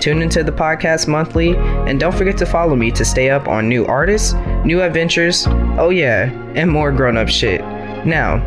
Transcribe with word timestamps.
Tune 0.00 0.22
into 0.22 0.44
the 0.44 0.52
podcast 0.52 1.08
monthly 1.08 1.56
and 1.56 1.98
don't 1.98 2.14
forget 2.14 2.36
to 2.38 2.46
follow 2.46 2.76
me 2.76 2.90
to 2.92 3.04
stay 3.04 3.30
up 3.30 3.48
on 3.48 3.68
new 3.68 3.84
artists, 3.86 4.34
new 4.64 4.82
adventures, 4.82 5.46
oh 5.78 5.90
yeah, 5.90 6.30
and 6.54 6.70
more 6.70 6.92
grown 6.92 7.16
up 7.16 7.28
shit. 7.28 7.60
Now, 8.06 8.42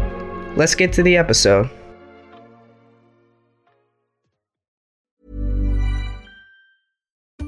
let's 0.56 0.76
get 0.76 0.94
to 0.94 1.04
the 1.04 1.18
episode. 1.18 1.70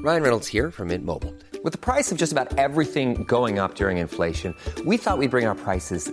Ryan 0.04 0.22
Reynolds 0.22 0.48
here 0.48 0.70
from 0.70 0.88
Mint 0.88 1.02
Mobile. 1.02 1.34
With 1.62 1.72
the 1.72 1.78
price 1.78 2.12
of 2.12 2.18
just 2.18 2.30
about 2.30 2.58
everything 2.58 3.24
going 3.24 3.58
up 3.58 3.74
during 3.74 3.96
inflation, 3.96 4.54
we 4.84 4.98
thought 4.98 5.16
we'd 5.16 5.30
bring 5.30 5.46
our 5.46 5.54
prices 5.54 6.12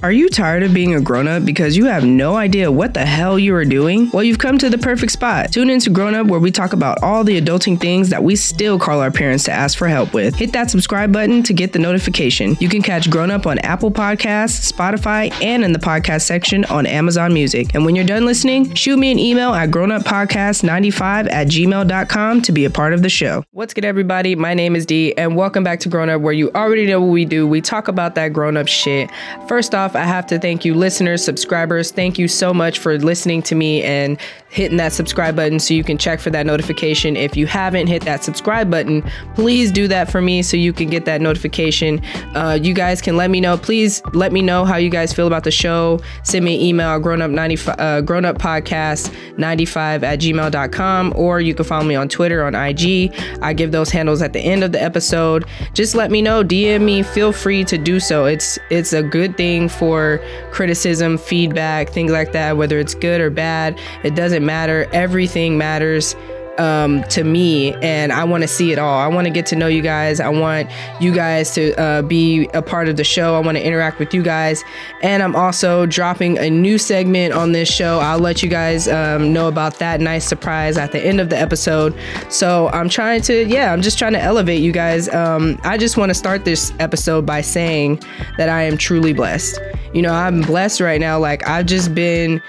Are 0.00 0.12
you 0.12 0.28
tired 0.28 0.62
of 0.62 0.72
being 0.72 0.94
a 0.94 1.00
grown 1.00 1.26
up 1.26 1.44
because 1.44 1.76
you 1.76 1.86
have 1.86 2.04
no 2.04 2.36
idea 2.36 2.70
what 2.70 2.94
the 2.94 3.04
hell 3.04 3.36
you 3.36 3.52
are 3.56 3.64
doing? 3.64 4.08
Well, 4.12 4.22
you've 4.22 4.38
come 4.38 4.56
to 4.58 4.70
the 4.70 4.78
perfect 4.78 5.10
spot. 5.10 5.50
Tune 5.50 5.68
into 5.68 5.90
Grown 5.90 6.14
Up 6.14 6.28
where 6.28 6.38
we 6.38 6.52
talk 6.52 6.72
about 6.72 7.02
all 7.02 7.24
the 7.24 7.40
adulting 7.40 7.80
things 7.80 8.08
that 8.10 8.22
we 8.22 8.36
still 8.36 8.78
call 8.78 9.00
our 9.00 9.10
parents 9.10 9.42
to 9.46 9.50
ask 9.50 9.76
for 9.76 9.88
help 9.88 10.14
with. 10.14 10.36
Hit 10.36 10.52
that 10.52 10.70
subscribe 10.70 11.12
button 11.12 11.42
to 11.42 11.52
get 11.52 11.72
the 11.72 11.80
notification. 11.80 12.56
You 12.60 12.68
can 12.68 12.80
catch 12.80 13.10
Grown 13.10 13.32
Up 13.32 13.44
on 13.44 13.58
Apple 13.58 13.90
Podcasts, 13.90 14.70
Spotify, 14.70 15.32
and 15.42 15.64
in 15.64 15.72
the 15.72 15.80
podcast 15.80 16.22
section 16.22 16.64
on 16.66 16.86
Amazon 16.86 17.34
Music. 17.34 17.74
And 17.74 17.84
when 17.84 17.96
you're 17.96 18.04
done 18.04 18.24
listening, 18.24 18.72
shoot 18.74 18.98
me 18.98 19.10
an 19.10 19.18
email 19.18 19.52
at 19.52 19.70
grownuppodcast95 19.70 21.28
at 21.32 21.48
gmail.com 21.48 22.42
to 22.42 22.52
be 22.52 22.64
a 22.64 22.70
part 22.70 22.92
of 22.92 23.02
the 23.02 23.08
show. 23.08 23.42
What's 23.50 23.74
good, 23.74 23.84
everybody? 23.84 24.36
My 24.36 24.54
name 24.54 24.76
is 24.76 24.86
Dee, 24.86 25.12
and 25.18 25.34
welcome 25.34 25.64
back 25.64 25.80
to 25.80 25.88
Grown 25.88 26.08
Up 26.08 26.20
where 26.20 26.32
you 26.32 26.52
already 26.52 26.86
know 26.86 27.00
what 27.00 27.10
we 27.10 27.24
do. 27.24 27.48
We 27.48 27.60
talk 27.60 27.88
about 27.88 28.14
that 28.14 28.32
grown 28.32 28.56
up 28.56 28.68
shit. 28.68 29.10
First 29.48 29.74
off, 29.74 29.87
I 29.94 30.04
have 30.04 30.26
to 30.28 30.38
thank 30.38 30.64
you, 30.64 30.74
listeners, 30.74 31.24
subscribers. 31.24 31.90
Thank 31.90 32.18
you 32.18 32.28
so 32.28 32.54
much 32.54 32.78
for 32.78 32.98
listening 32.98 33.42
to 33.42 33.54
me 33.54 33.82
and 33.82 34.18
hitting 34.50 34.78
that 34.78 34.92
subscribe 34.92 35.36
button 35.36 35.58
so 35.58 35.74
you 35.74 35.84
can 35.84 35.98
check 35.98 36.20
for 36.20 36.30
that 36.30 36.46
notification. 36.46 37.16
If 37.16 37.36
you 37.36 37.46
haven't 37.46 37.86
hit 37.86 38.02
that 38.04 38.24
subscribe 38.24 38.70
button, 38.70 39.02
please 39.34 39.70
do 39.70 39.86
that 39.88 40.10
for 40.10 40.22
me 40.22 40.42
so 40.42 40.56
you 40.56 40.72
can 40.72 40.88
get 40.88 41.04
that 41.04 41.20
notification. 41.20 42.02
Uh, 42.34 42.58
you 42.60 42.72
guys 42.72 43.02
can 43.02 43.16
let 43.16 43.30
me 43.30 43.40
know. 43.40 43.58
Please 43.58 44.02
let 44.14 44.32
me 44.32 44.40
know 44.40 44.64
how 44.64 44.76
you 44.76 44.90
guys 44.90 45.12
feel 45.12 45.26
about 45.26 45.44
the 45.44 45.50
show. 45.50 46.00
Send 46.22 46.44
me 46.44 46.54
an 46.54 46.60
email, 46.62 46.98
grown 46.98 47.20
up 47.20 47.30
95, 47.30 47.76
uh, 47.78 48.00
grown 48.00 48.24
up 48.24 48.38
podcast 48.38 49.14
95 49.38 50.02
at 50.04 50.18
gmail.com, 50.20 51.12
or 51.14 51.40
you 51.40 51.54
can 51.54 51.64
follow 51.64 51.84
me 51.84 51.94
on 51.94 52.08
Twitter 52.08 52.44
on 52.44 52.54
IG. 52.54 53.14
I 53.42 53.52
give 53.52 53.72
those 53.72 53.90
handles 53.90 54.22
at 54.22 54.32
the 54.32 54.40
end 54.40 54.64
of 54.64 54.72
the 54.72 54.82
episode. 54.82 55.44
Just 55.74 55.94
let 55.94 56.10
me 56.10 56.22
know, 56.22 56.42
DM 56.42 56.82
me, 56.82 57.02
feel 57.02 57.32
free 57.32 57.64
to 57.64 57.76
do 57.76 58.00
so. 58.00 58.24
It's 58.24 58.58
it's 58.70 58.92
a 58.92 59.02
good 59.02 59.36
thing 59.36 59.68
for 59.78 60.20
criticism, 60.50 61.18
feedback, 61.18 61.90
things 61.90 62.10
like 62.10 62.32
that, 62.32 62.56
whether 62.56 62.78
it's 62.78 62.94
good 62.94 63.20
or 63.20 63.30
bad. 63.30 63.78
It 64.02 64.14
doesn't 64.14 64.44
matter. 64.44 64.88
Everything 64.92 65.56
matters 65.56 66.14
um, 66.58 67.02
to 67.04 67.24
me, 67.24 67.74
and 67.74 68.12
I 68.12 68.24
want 68.24 68.42
to 68.42 68.48
see 68.48 68.72
it 68.72 68.78
all. 68.78 68.98
I 68.98 69.06
want 69.06 69.26
to 69.26 69.32
get 69.32 69.46
to 69.46 69.56
know 69.56 69.66
you 69.66 69.82
guys. 69.82 70.20
I 70.20 70.28
want 70.28 70.70
you 71.00 71.14
guys 71.14 71.54
to 71.54 71.74
uh, 71.80 72.02
be 72.02 72.48
a 72.54 72.62
part 72.62 72.88
of 72.88 72.96
the 72.96 73.04
show. 73.04 73.34
I 73.34 73.40
want 73.40 73.56
to 73.56 73.64
interact 73.64 73.98
with 73.98 74.12
you 74.12 74.22
guys, 74.22 74.64
and 75.02 75.22
I'm 75.22 75.36
also 75.36 75.86
dropping 75.86 76.38
a 76.38 76.50
new 76.50 76.78
segment 76.78 77.32
on 77.34 77.52
this 77.52 77.68
show. 77.68 78.00
I'll 78.00 78.18
let 78.18 78.42
you 78.42 78.48
guys 78.48 78.88
um, 78.88 79.32
know 79.32 79.48
about 79.48 79.78
that 79.78 80.00
nice 80.00 80.26
surprise 80.26 80.76
at 80.76 80.92
the 80.92 81.00
end 81.00 81.20
of 81.20 81.30
the 81.30 81.38
episode. 81.38 81.94
So 82.28 82.68
I'm 82.68 82.88
trying 82.88 83.22
to, 83.22 83.46
yeah, 83.46 83.72
I'm 83.72 83.82
just 83.82 83.98
trying 83.98 84.12
to 84.12 84.20
elevate 84.20 84.60
you 84.60 84.72
guys. 84.72 85.08
Um, 85.08 85.58
I 85.64 85.78
just 85.78 85.96
want 85.96 86.10
to 86.10 86.14
start 86.14 86.44
this 86.44 86.72
episode 86.78 87.24
by 87.24 87.40
saying 87.40 88.02
that 88.36 88.48
I 88.48 88.62
am 88.62 88.76
truly 88.76 89.12
blessed. 89.12 89.60
You 89.94 90.02
know, 90.02 90.12
I'm 90.12 90.42
blessed 90.42 90.80
right 90.80 91.00
now. 91.00 91.18
Like 91.18 91.46
I've 91.48 91.66
just 91.66 91.94
been 91.94 92.42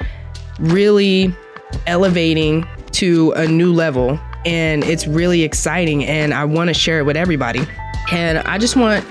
really 0.59 1.33
elevating 1.87 2.67
to 2.93 3.31
a 3.33 3.47
new 3.47 3.73
level 3.73 4.19
and 4.45 4.83
it's 4.83 5.07
really 5.07 5.43
exciting 5.43 6.05
and 6.05 6.33
I 6.33 6.45
want 6.45 6.69
to 6.69 6.73
share 6.73 6.99
it 6.99 7.03
with 7.03 7.17
everybody. 7.17 7.61
And 8.11 8.39
I 8.39 8.57
just 8.57 8.75
want 8.75 9.05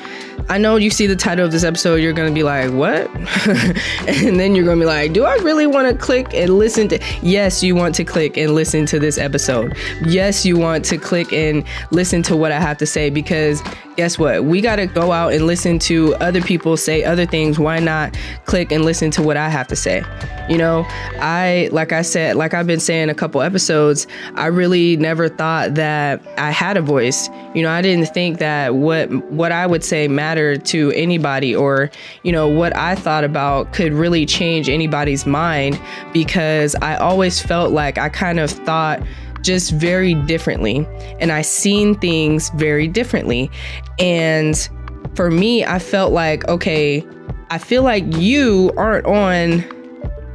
I 0.48 0.56
know 0.56 0.76
you 0.76 0.90
see 0.90 1.06
the 1.06 1.16
title 1.16 1.44
of 1.44 1.52
this 1.52 1.64
episode, 1.64 1.96
you're 1.96 2.12
gonna 2.12 2.32
be 2.32 2.42
like, 2.42 2.72
what? 2.72 3.10
and 4.06 4.40
then 4.40 4.54
you're 4.54 4.64
gonna 4.64 4.80
be 4.80 4.86
like, 4.86 5.12
do 5.12 5.24
I 5.24 5.34
really 5.36 5.66
wanna 5.66 5.94
click 5.94 6.32
and 6.32 6.58
listen 6.58 6.88
to? 6.88 7.00
Yes, 7.22 7.62
you 7.62 7.74
want 7.74 7.94
to 7.96 8.04
click 8.04 8.38
and 8.38 8.54
listen 8.54 8.86
to 8.86 8.98
this 8.98 9.18
episode. 9.18 9.76
Yes, 10.06 10.46
you 10.46 10.56
want 10.56 10.84
to 10.86 10.96
click 10.96 11.32
and 11.32 11.64
listen 11.90 12.22
to 12.24 12.36
what 12.36 12.52
I 12.52 12.60
have 12.60 12.78
to 12.78 12.86
say 12.86 13.10
because 13.10 13.62
guess 13.98 14.16
what? 14.16 14.44
We 14.44 14.60
gotta 14.60 14.86
go 14.86 15.10
out 15.10 15.32
and 15.32 15.44
listen 15.44 15.80
to 15.80 16.14
other 16.20 16.40
people 16.40 16.76
say 16.76 17.02
other 17.02 17.26
things. 17.26 17.58
Why 17.58 17.80
not 17.80 18.16
click 18.44 18.70
and 18.70 18.84
listen 18.84 19.10
to 19.10 19.24
what 19.24 19.36
I 19.36 19.48
have 19.48 19.66
to 19.66 19.74
say? 19.74 20.04
You 20.48 20.56
know, 20.56 20.86
I, 21.16 21.68
like 21.72 21.90
I 21.90 22.02
said, 22.02 22.36
like 22.36 22.54
I've 22.54 22.68
been 22.68 22.78
saying 22.78 23.10
a 23.10 23.14
couple 23.14 23.42
episodes, 23.42 24.06
I 24.36 24.46
really 24.46 24.96
never 24.98 25.28
thought 25.28 25.74
that 25.74 26.22
I 26.38 26.52
had 26.52 26.76
a 26.76 26.80
voice. 26.80 27.28
You 27.56 27.62
know, 27.62 27.70
I 27.70 27.82
didn't 27.82 28.06
think 28.14 28.38
that 28.38 28.76
what, 28.76 29.10
what 29.32 29.50
I 29.50 29.66
would 29.66 29.82
say 29.82 30.06
mattered 30.06 30.64
to 30.66 30.92
anybody 30.92 31.52
or, 31.52 31.90
you 32.22 32.30
know, 32.30 32.46
what 32.46 32.76
I 32.76 32.94
thought 32.94 33.24
about 33.24 33.72
could 33.72 33.92
really 33.92 34.24
change 34.26 34.68
anybody's 34.68 35.26
mind 35.26 35.80
because 36.12 36.76
I 36.76 36.94
always 36.98 37.42
felt 37.42 37.72
like 37.72 37.98
I 37.98 38.10
kind 38.10 38.38
of 38.38 38.48
thought 38.48 39.02
just 39.42 39.72
very 39.72 40.14
differently 40.14 40.86
and 41.20 41.32
I 41.32 41.42
seen 41.42 41.94
things 41.94 42.50
very 42.50 42.88
differently. 42.88 43.50
And 43.98 44.68
for 45.14 45.30
me, 45.30 45.64
I 45.64 45.78
felt 45.78 46.12
like, 46.12 46.46
okay, 46.48 47.04
I 47.50 47.58
feel 47.58 47.82
like 47.82 48.04
you 48.16 48.72
aren't 48.76 49.06
on 49.06 49.64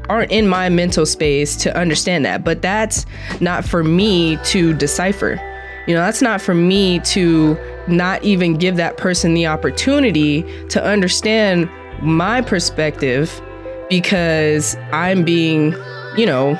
aren't 0.09 0.31
in 0.31 0.47
my 0.47 0.67
mental 0.67 1.05
space 1.05 1.55
to 1.55 1.75
understand 1.77 2.25
that. 2.25 2.43
But 2.43 2.61
that's 2.61 3.05
not 3.39 3.63
for 3.63 3.83
me 3.83 4.37
to 4.45 4.73
decipher. 4.73 5.39
You 5.87 5.93
know, 5.93 6.01
that's 6.01 6.21
not 6.21 6.41
for 6.41 6.53
me 6.53 6.99
to 6.99 7.57
not 7.87 8.23
even 8.23 8.57
give 8.57 8.77
that 8.77 8.97
person 8.97 9.33
the 9.33 9.47
opportunity 9.47 10.43
to 10.69 10.83
understand 10.83 11.69
my 12.01 12.41
perspective 12.41 13.41
because 13.89 14.75
I'm 14.91 15.23
being, 15.23 15.73
you 16.17 16.25
know, 16.25 16.57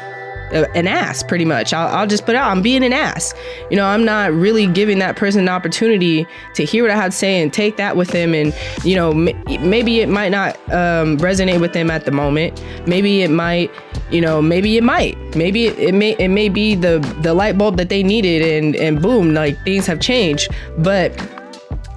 an 0.54 0.88
ass 0.88 1.24
pretty 1.24 1.46
much. 1.46 1.74
I'll, 1.74 1.88
I'll, 1.96 2.08
just 2.08 2.26
put 2.26 2.36
out, 2.36 2.52
I'm 2.52 2.62
being 2.62 2.84
an 2.84 2.94
ass. 2.94 3.34
You 3.70 3.78
know, 3.78 3.86
I'm 3.86 4.06
not 4.06 4.32
really 4.32 4.68
giving 4.68 5.00
that 5.00 5.16
person 5.16 5.42
an 5.42 5.50
opportunity 5.50 6.28
to 6.56 6.64
hear 6.64 6.84
what 6.84 6.92
I 6.92 6.96
have 6.96 7.12
to 7.12 7.18
say 7.18 7.42
and 7.42 7.52
take 7.52 7.78
that 7.78 7.98
with 7.98 8.10
them. 8.10 8.34
And, 8.34 8.56
you 8.84 8.96
know, 8.96 9.12
m- 9.12 9.70
maybe 9.70 10.02
it 10.02 10.10
might 10.10 10.30
not 10.30 10.56
um, 10.72 11.18
resonate 11.18 11.60
with 11.60 11.74
them 11.74 11.90
at 11.90 12.06
the 12.06 12.12
moment. 12.12 12.64
Maybe 12.88 13.22
it 13.22 13.32
might, 13.32 13.72
you 14.12 14.22
know, 14.22 14.42
maybe 14.42 14.78
it 14.78 14.84
might. 14.84 15.18
Maybe 15.36 15.66
it, 15.66 15.80
it 15.80 15.94
may 15.94 16.16
it 16.18 16.28
may 16.28 16.50
be 16.50 16.76
the 16.76 17.00
the 17.22 17.34
light 17.34 17.58
bulb 17.58 17.78
that 17.78 17.90
they 17.90 18.04
needed 18.04 18.42
and 18.42 18.76
and 18.76 19.02
boom, 19.02 19.34
like 19.34 19.62
things 19.64 19.88
have 19.88 20.00
changed. 20.00 20.54
But 20.78 21.12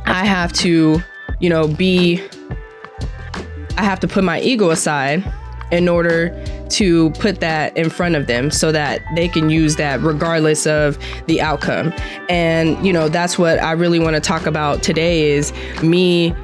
I 0.07 0.25
have 0.25 0.53
to, 0.55 1.01
you 1.41 1.51
know, 1.51 1.69
be 1.69 2.23
I 3.77 3.85
have 3.85 4.01
to 4.01 4.09
put 4.09 4.25
my 4.25 4.41
ego 4.41 4.71
aside 4.71 5.23
in 5.71 5.89
order 5.89 6.31
to 6.69 7.11
put 7.11 7.41
that 7.41 7.77
in 7.77 7.91
front 7.91 8.15
of 8.17 8.27
them 8.27 8.51
so 8.51 8.73
that 8.73 9.03
they 9.15 9.29
can 9.29 9.51
use 9.51 9.77
that 9.77 10.01
regardless 10.01 10.67
of 10.67 10.99
the 11.27 11.41
outcome. 11.41 11.93
And 12.29 12.85
you 12.85 12.93
know, 12.93 13.09
that's 13.09 13.39
what 13.39 13.61
I 13.61 13.73
really 13.73 13.99
want 13.99 14.15
to 14.15 14.21
talk 14.21 14.47
about 14.47 14.83
today 14.83 15.31
is 15.31 15.53
me 15.83 16.35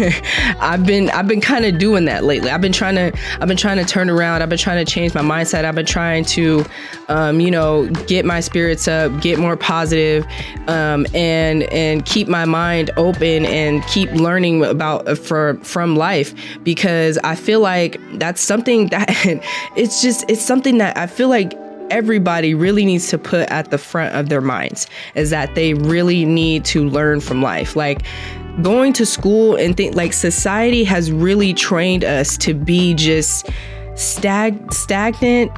I've 0.60 0.86
been 0.86 1.10
I've 1.10 1.28
been 1.28 1.40
kind 1.40 1.64
of 1.64 1.78
doing 1.78 2.04
that 2.06 2.24
lately. 2.24 2.50
I've 2.50 2.60
been 2.60 2.72
trying 2.72 2.94
to 2.94 3.18
I've 3.40 3.48
been 3.48 3.56
trying 3.56 3.78
to 3.78 3.84
turn 3.84 4.08
around. 4.08 4.42
I've 4.42 4.48
been 4.48 4.58
trying 4.58 4.84
to 4.84 4.90
change 4.90 5.14
my 5.14 5.20
mindset. 5.20 5.64
I've 5.64 5.74
been 5.74 5.86
trying 5.86 6.24
to, 6.26 6.64
um, 7.08 7.40
you 7.40 7.50
know, 7.50 7.88
get 8.06 8.24
my 8.24 8.40
spirits 8.40 8.88
up, 8.88 9.20
get 9.20 9.38
more 9.38 9.56
positive, 9.56 10.26
um, 10.68 11.06
and 11.14 11.64
and 11.64 12.04
keep 12.06 12.28
my 12.28 12.44
mind 12.44 12.90
open 12.96 13.44
and 13.46 13.84
keep 13.86 14.10
learning 14.12 14.64
about 14.64 15.06
uh, 15.06 15.14
for 15.14 15.54
from 15.62 15.96
life 15.96 16.34
because 16.62 17.18
I 17.18 17.34
feel 17.34 17.60
like 17.60 18.00
that's 18.18 18.40
something 18.40 18.88
that 18.88 19.08
it's 19.76 20.02
just 20.02 20.28
it's 20.28 20.42
something 20.42 20.78
that 20.78 20.96
I 20.96 21.06
feel 21.06 21.28
like 21.28 21.54
everybody 21.90 22.54
really 22.54 22.84
needs 22.84 23.08
to 23.08 23.18
put 23.18 23.48
at 23.50 23.70
the 23.70 23.78
front 23.78 24.14
of 24.14 24.28
their 24.28 24.40
minds 24.40 24.86
is 25.16 25.30
that 25.30 25.54
they 25.56 25.74
really 25.74 26.24
need 26.24 26.64
to 26.64 26.88
learn 26.88 27.20
from 27.20 27.42
life. 27.42 27.74
Like 27.74 28.02
going 28.62 28.92
to 28.94 29.06
school 29.06 29.56
and 29.56 29.76
think 29.76 29.94
like 29.94 30.12
society 30.12 30.84
has 30.84 31.10
really 31.10 31.54
trained 31.54 32.04
us 32.04 32.36
to 32.38 32.54
be 32.54 32.94
just 32.94 33.48
stag 33.94 34.72
stagnant 34.72 35.52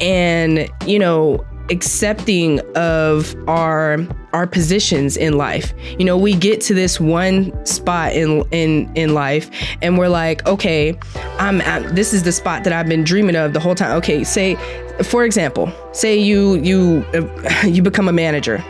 and 0.00 0.68
you 0.86 0.98
know 0.98 1.44
accepting 1.70 2.60
of 2.74 3.34
our 3.48 3.98
our 4.32 4.46
positions 4.46 5.16
in 5.16 5.36
life. 5.36 5.72
You 5.98 6.04
know, 6.04 6.16
we 6.16 6.34
get 6.34 6.60
to 6.62 6.74
this 6.74 7.00
one 7.00 7.52
spot 7.66 8.12
in 8.12 8.44
in 8.50 8.90
in 8.94 9.14
life 9.14 9.50
and 9.82 9.98
we're 9.98 10.08
like, 10.08 10.46
okay, 10.46 10.98
I'm 11.38 11.60
at, 11.62 11.94
this 11.94 12.12
is 12.12 12.22
the 12.22 12.32
spot 12.32 12.64
that 12.64 12.72
I've 12.72 12.88
been 12.88 13.04
dreaming 13.04 13.36
of 13.36 13.52
the 13.52 13.60
whole 13.60 13.74
time. 13.74 13.96
Okay, 13.98 14.24
say 14.24 14.56
for 15.02 15.24
example, 15.24 15.72
say 15.92 16.16
you 16.16 16.56
you 16.56 17.04
uh, 17.14 17.66
you 17.66 17.82
become 17.82 18.08
a 18.08 18.12
manager 18.12 18.64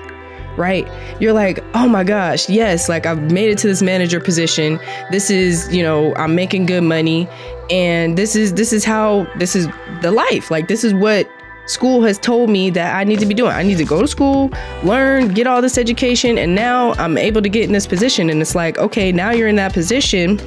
right? 0.58 0.86
You're 1.20 1.32
like, 1.32 1.64
oh 1.74 1.88
my 1.88 2.04
gosh, 2.04 2.48
yes, 2.48 2.88
like 2.88 3.06
I've 3.06 3.30
made 3.32 3.50
it 3.50 3.58
to 3.58 3.66
this 3.66 3.80
manager 3.80 4.20
position. 4.20 4.78
This 5.10 5.30
is, 5.30 5.74
you 5.74 5.82
know, 5.82 6.14
I'm 6.16 6.34
making 6.34 6.66
good 6.66 6.82
money 6.82 7.28
and 7.70 8.16
this 8.16 8.34
is 8.34 8.54
this 8.54 8.72
is 8.72 8.84
how 8.84 9.26
this 9.38 9.54
is 9.54 9.68
the 10.02 10.10
life. 10.10 10.50
Like 10.50 10.68
this 10.68 10.84
is 10.84 10.94
what 10.94 11.28
school 11.66 12.02
has 12.02 12.18
told 12.18 12.48
me 12.50 12.70
that 12.70 12.96
I 12.96 13.04
need 13.04 13.20
to 13.20 13.26
be 13.26 13.34
doing. 13.34 13.52
I 13.52 13.62
need 13.62 13.78
to 13.78 13.84
go 13.84 14.00
to 14.00 14.08
school, 14.08 14.50
learn, 14.82 15.28
get 15.28 15.46
all 15.46 15.60
this 15.60 15.76
education, 15.78 16.38
and 16.38 16.54
now 16.54 16.92
I'm 16.94 17.18
able 17.18 17.42
to 17.42 17.48
get 17.48 17.64
in 17.64 17.72
this 17.72 17.86
position. 17.86 18.30
And 18.30 18.40
it's 18.40 18.54
like, 18.54 18.78
okay, 18.78 19.12
now 19.12 19.30
you're 19.30 19.48
in 19.48 19.56
that 19.56 19.72
position, 19.72 20.38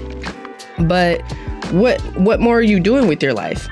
but 0.88 1.22
what 1.72 2.02
what 2.18 2.40
more 2.40 2.58
are 2.58 2.64
you 2.64 2.80
doing 2.80 3.08
with 3.08 3.22
your 3.22 3.34
life? 3.34 3.68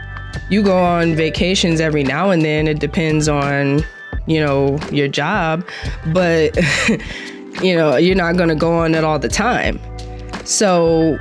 You 0.49 0.63
go 0.63 0.77
on 0.77 1.15
vacations 1.15 1.79
every 1.79 2.03
now 2.03 2.29
and 2.29 2.43
then. 2.43 2.67
It 2.67 2.79
depends 2.79 3.27
on, 3.27 3.83
you 4.29 4.39
know, 4.39 4.79
your 4.91 5.07
job, 5.07 5.67
but 6.13 6.55
you 7.61 7.75
know, 7.75 7.97
you're 7.97 8.15
not 8.15 8.37
going 8.37 8.49
to 8.49 8.55
go 8.55 8.73
on 8.73 8.95
it 8.95 9.03
all 9.03 9.19
the 9.19 9.27
time. 9.27 9.79
So, 10.45 11.17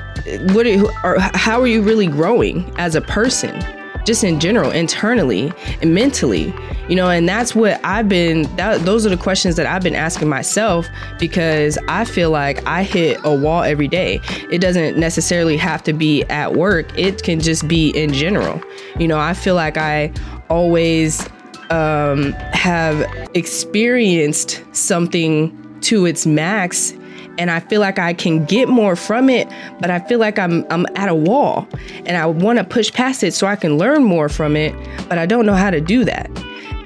what 0.52 0.66
are 0.66 0.84
or 1.04 1.18
how 1.18 1.60
are 1.60 1.66
you 1.66 1.82
really 1.82 2.06
growing 2.06 2.70
as 2.78 2.94
a 2.94 3.00
person? 3.00 3.60
just 4.08 4.24
in 4.24 4.40
general, 4.40 4.70
internally 4.70 5.52
and 5.82 5.94
mentally, 5.94 6.54
you 6.88 6.96
know, 6.96 7.10
and 7.10 7.28
that's 7.28 7.54
what 7.54 7.78
I've 7.84 8.08
been, 8.08 8.44
that, 8.56 8.80
those 8.86 9.04
are 9.04 9.10
the 9.10 9.18
questions 9.18 9.56
that 9.56 9.66
I've 9.66 9.82
been 9.82 9.94
asking 9.94 10.30
myself 10.30 10.86
because 11.18 11.76
I 11.88 12.06
feel 12.06 12.30
like 12.30 12.66
I 12.66 12.84
hit 12.84 13.20
a 13.22 13.34
wall 13.34 13.64
every 13.64 13.86
day. 13.86 14.20
It 14.50 14.62
doesn't 14.62 14.96
necessarily 14.96 15.58
have 15.58 15.82
to 15.82 15.92
be 15.92 16.24
at 16.24 16.54
work, 16.54 16.98
it 16.98 17.22
can 17.22 17.38
just 17.38 17.68
be 17.68 17.90
in 17.90 18.14
general. 18.14 18.62
You 18.98 19.08
know, 19.08 19.18
I 19.18 19.34
feel 19.34 19.54
like 19.54 19.76
I 19.76 20.10
always 20.48 21.28
um, 21.70 22.32
have 22.52 23.00
experienced 23.34 24.62
something 24.72 25.54
to 25.82 26.06
its 26.06 26.26
max 26.26 26.92
and 27.38 27.52
I 27.52 27.60
feel 27.60 27.80
like 27.80 27.98
I 27.98 28.12
can 28.12 28.44
get 28.44 28.68
more 28.68 28.96
from 28.96 29.30
it, 29.30 29.48
but 29.80 29.90
I 29.90 30.00
feel 30.00 30.18
like 30.18 30.38
I'm 30.38 30.66
I'm 30.70 30.86
at 30.96 31.08
a 31.08 31.14
wall 31.14 31.68
and 32.04 32.16
I 32.16 32.26
want 32.26 32.58
to 32.58 32.64
push 32.64 32.92
past 32.92 33.22
it 33.22 33.32
so 33.32 33.46
I 33.46 33.56
can 33.56 33.78
learn 33.78 34.02
more 34.02 34.28
from 34.28 34.56
it, 34.56 34.74
but 35.08 35.18
I 35.18 35.26
don't 35.26 35.46
know 35.46 35.54
how 35.54 35.70
to 35.70 35.80
do 35.80 36.04
that. 36.04 36.28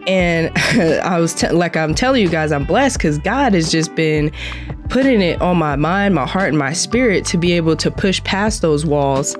And 0.06 0.50
I 1.02 1.18
was 1.18 1.34
te- 1.34 1.48
like 1.48 1.76
I'm 1.76 1.94
telling 1.94 2.22
you 2.22 2.28
guys 2.28 2.52
I'm 2.52 2.64
blessed 2.64 3.00
cuz 3.00 3.18
God 3.18 3.54
has 3.54 3.72
just 3.72 3.94
been 3.94 4.30
putting 4.92 5.22
it 5.22 5.40
on 5.40 5.56
my 5.56 5.74
mind, 5.74 6.14
my 6.14 6.26
heart 6.26 6.50
and 6.50 6.58
my 6.58 6.74
spirit 6.74 7.24
to 7.24 7.38
be 7.38 7.52
able 7.52 7.74
to 7.74 7.90
push 7.90 8.22
past 8.24 8.60
those 8.60 8.84
walls 8.84 9.34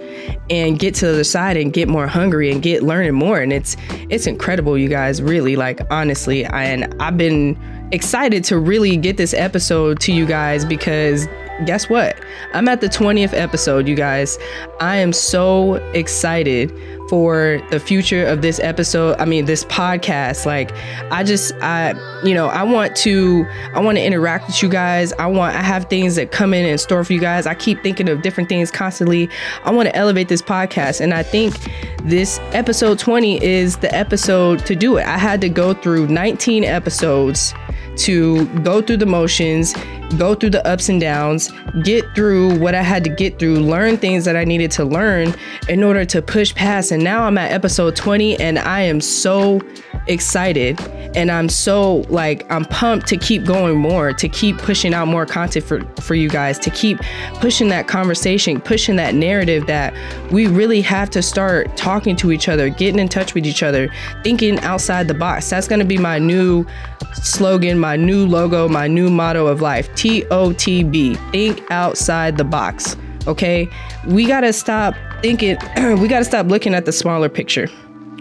and 0.49 0.79
get 0.79 0.95
to 0.95 1.05
the 1.05 1.13
other 1.13 1.25
side 1.25 1.59
and 1.59 1.75
get 1.75 1.89
more 1.89 2.07
hungry 2.07 2.51
and 2.51 2.63
get 2.63 2.83
learning 2.83 3.13
more 3.13 3.39
and 3.39 3.53
it's 3.53 3.77
it's 4.09 4.27
incredible 4.27 4.79
you 4.79 4.89
guys 4.89 5.21
really 5.21 5.55
like 5.55 5.83
honestly 5.91 6.47
and 6.47 6.95
I've 7.01 7.19
been 7.19 7.59
excited 7.93 8.45
to 8.45 8.59
really 8.59 8.97
get 8.97 9.19
this 9.19 9.35
episode 9.35 10.01
to 10.01 10.13
you 10.13 10.25
guys 10.25 10.65
because 10.65 11.29
guess 11.67 11.89
what? 11.89 12.19
I'm 12.55 12.67
at 12.67 12.81
the 12.81 12.89
20th 12.89 13.35
episode, 13.35 13.87
you 13.87 13.95
guys. 13.95 14.39
I 14.81 14.97
am 14.97 15.13
so 15.13 15.75
excited 15.93 16.73
for 17.09 17.61
the 17.71 17.79
future 17.79 18.27
of 18.27 18.43
this 18.43 18.59
episode. 18.61 19.17
I 19.19 19.25
mean, 19.25 19.45
this 19.45 19.65
podcast. 19.65 20.47
Like, 20.47 20.73
I 21.11 21.25
just, 21.25 21.53
I, 21.61 21.93
you 22.25 22.35
know, 22.35 22.47
I 22.47 22.63
want 22.63 22.97
to, 22.97 23.47
I 23.75 23.81
want 23.81 23.99
to 23.99 24.05
interact 24.05 24.47
with 24.47 24.63
you 24.63 24.69
guys. 24.69 25.13
I 25.15 25.27
want, 25.27 25.55
I 25.55 25.63
have 25.63 25.87
things 25.91 26.17
that 26.17 26.31
come 26.31 26.55
in 26.55 26.65
and 26.67 26.81
store 26.81 27.05
for 27.05 27.13
you 27.13 27.21
guys. 27.21 27.47
I 27.47 27.55
keep 27.55 27.83
thinking 27.83 28.09
of 28.09 28.23
different 28.23 28.49
things 28.49 28.71
constantly. 28.71 29.29
I 29.65 29.73
want 29.73 29.89
to 29.89 29.97
elevate 29.97 30.29
this 30.29 30.43
podcast. 30.43 31.01
And 31.01 31.13
I 31.13 31.23
think 31.23 31.55
this 32.03 32.39
episode 32.53 32.99
20 32.99 33.43
is 33.43 33.77
the 33.79 33.95
episode 33.95 34.65
to 34.67 34.75
do 34.75 34.97
it. 34.97 35.07
I 35.07 35.19
had 35.19 35.41
to 35.43 35.49
go 35.49 35.75
through 35.75 36.09
19 36.09 36.65
episodes 36.65 37.55
to 37.97 38.47
go 38.61 38.81
through 38.81 38.97
the 38.97 39.07
motions, 39.07 39.75
go 40.13 40.35
through 40.35 40.51
the 40.51 40.67
ups 40.67 40.89
and 40.89 41.01
downs, 41.01 41.51
get 41.83 42.05
through 42.15 42.59
what 42.59 42.75
I 42.75 42.83
had 42.83 43.05
to 43.05 43.11
get 43.11 43.39
through, 43.39 43.61
learn 43.61 43.97
things 43.97 44.25
that 44.25 44.37
I 44.37 44.45
needed 44.45 44.71
to 44.73 44.85
learn 44.85 45.35
in 45.69 45.83
order 45.83 46.05
to 46.07 46.23
push 46.23 46.55
past. 46.55 46.91
And 46.93 47.03
now 47.03 47.25
I'm 47.25 47.39
at 47.39 47.53
episode 47.53 47.97
20 47.97 48.39
and 48.41 48.59
I 48.59 48.81
am 48.81 49.01
so 49.01 49.61
excited 50.09 50.81
and 51.15 51.31
I'm 51.31 51.49
so 51.49 51.99
like 52.09 52.51
I'm 52.51 52.65
pumped 52.65 53.07
to 53.09 53.17
keep 53.17 53.45
going 53.45 53.77
more, 53.79 54.13
to 54.13 54.29
keep 54.29 54.59
pushing 54.59 54.95
out 54.95 55.09
more 55.09 55.27
content 55.27 55.65
for 55.65 55.85
for 56.01 56.15
you 56.15 56.29
guys, 56.29 56.59
to 56.61 56.71
keep 56.71 56.99
pushing 57.35 57.69
that 57.69 57.87
conversation, 57.87 58.61
pushing 58.61 58.97
that 58.97 59.15
narrative 59.15 59.67
that 59.67 59.95
we 60.33 60.47
really 60.47 60.81
have 60.81 61.11
to 61.11 61.23
start 61.23 61.77
talking 61.77 62.17
to 62.17 62.33
each 62.33 62.49
other, 62.49 62.69
getting 62.69 62.99
in 62.99 63.09
touch 63.09 63.35
with 63.35 63.47
each 63.47 63.63
other, 63.63 63.93
thinking 64.23 64.59
outside 64.61 65.09
the 65.09 65.15
box. 65.15 65.51
That's 65.51 65.69
going 65.69 65.81
to 65.81 65.85
be 65.87 65.99
my 65.99 66.19
new 66.19 66.67
slogan, 67.15 67.79
my 67.79 67.97
new 67.97 68.27
logo, 68.27 68.69
my 68.69 68.87
new 68.87 69.11
motto 69.11 69.47
of 69.47 69.61
life. 69.61 69.93
T 69.95 70.25
O 70.31 70.53
T 70.53 70.83
B. 70.83 71.15
Think 71.33 71.63
outside 71.71 72.37
the 72.37 72.45
box. 72.45 72.97
Okay? 73.27 73.69
We 74.07 74.27
got 74.27 74.41
to 74.41 74.53
stop 74.53 74.95
thinking 75.23 75.57
we 76.01 76.09
got 76.09 76.21
to 76.21 76.25
stop 76.25 76.47
looking 76.47 76.75
at 76.75 76.85
the 76.85 76.93
smaller 76.93 77.29
picture. 77.29 77.69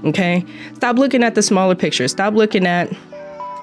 Okay? 0.05 0.45
Stop 0.75 0.97
looking 0.97 1.23
at 1.23 1.35
the 1.35 1.41
smaller 1.41 1.75
picture. 1.75 2.07
Stop 2.07 2.33
looking 2.33 2.65
at 2.65 2.91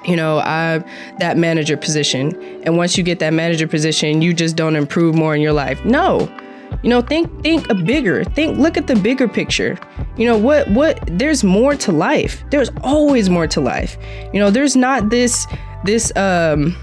you 0.04 0.16
know, 0.16 0.38
I 0.38 0.82
that 1.18 1.36
manager 1.36 1.76
position. 1.76 2.34
And 2.62 2.76
once 2.76 2.96
you 2.96 3.04
get 3.04 3.18
that 3.18 3.32
manager 3.32 3.66
position, 3.66 4.22
you 4.22 4.32
just 4.32 4.56
don't 4.56 4.76
improve 4.76 5.14
more 5.14 5.34
in 5.34 5.40
your 5.40 5.52
life. 5.52 5.84
No. 5.84 6.32
You 6.82 6.90
know, 6.90 7.00
think 7.00 7.42
think 7.42 7.68
a 7.70 7.74
bigger. 7.74 8.24
Think 8.24 8.58
look 8.58 8.76
at 8.76 8.86
the 8.86 8.96
bigger 8.96 9.26
picture. 9.26 9.78
You 10.16 10.26
know, 10.26 10.38
what 10.38 10.70
what 10.70 11.00
there's 11.06 11.42
more 11.42 11.74
to 11.76 11.92
life. 11.92 12.42
There's 12.50 12.70
always 12.82 13.28
more 13.28 13.46
to 13.48 13.60
life. 13.60 13.96
You 14.32 14.40
know, 14.40 14.50
there's 14.50 14.76
not 14.76 15.10
this 15.10 15.46
this 15.84 16.14
um 16.16 16.76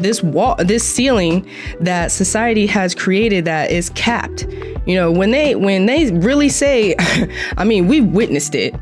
this 0.00 0.22
wall 0.22 0.56
this 0.58 0.86
ceiling 0.86 1.48
that 1.80 2.12
society 2.12 2.66
has 2.66 2.94
created 2.94 3.44
that 3.46 3.70
is 3.70 3.90
capped. 3.90 4.46
You 4.86 4.94
know, 4.94 5.10
when 5.10 5.30
they 5.30 5.54
when 5.54 5.86
they 5.86 6.10
really 6.12 6.48
say 6.50 6.94
I 7.56 7.64
mean, 7.64 7.88
we've 7.88 8.06
witnessed 8.06 8.54
it 8.54 8.74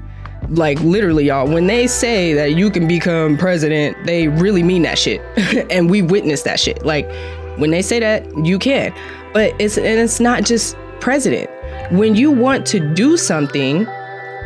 like 0.50 0.78
literally 0.80 1.26
y'all 1.26 1.48
when 1.48 1.66
they 1.66 1.88
say 1.88 2.32
that 2.32 2.54
you 2.54 2.70
can 2.70 2.86
become 2.86 3.36
president 3.36 3.96
they 4.06 4.28
really 4.28 4.62
mean 4.62 4.82
that 4.82 4.96
shit 4.96 5.20
and 5.72 5.90
we 5.90 6.02
witnessed 6.02 6.44
that 6.44 6.60
shit 6.60 6.84
like 6.86 7.10
when 7.58 7.70
they 7.70 7.82
say 7.82 7.98
that 7.98 8.24
you 8.44 8.58
can 8.58 8.94
but 9.36 9.54
it's 9.60 9.76
and 9.76 10.00
it's 10.00 10.18
not 10.18 10.44
just 10.44 10.74
president 10.98 11.50
when 11.90 12.14
you 12.14 12.30
want 12.30 12.64
to 12.64 12.80
do 12.94 13.18
something 13.18 13.86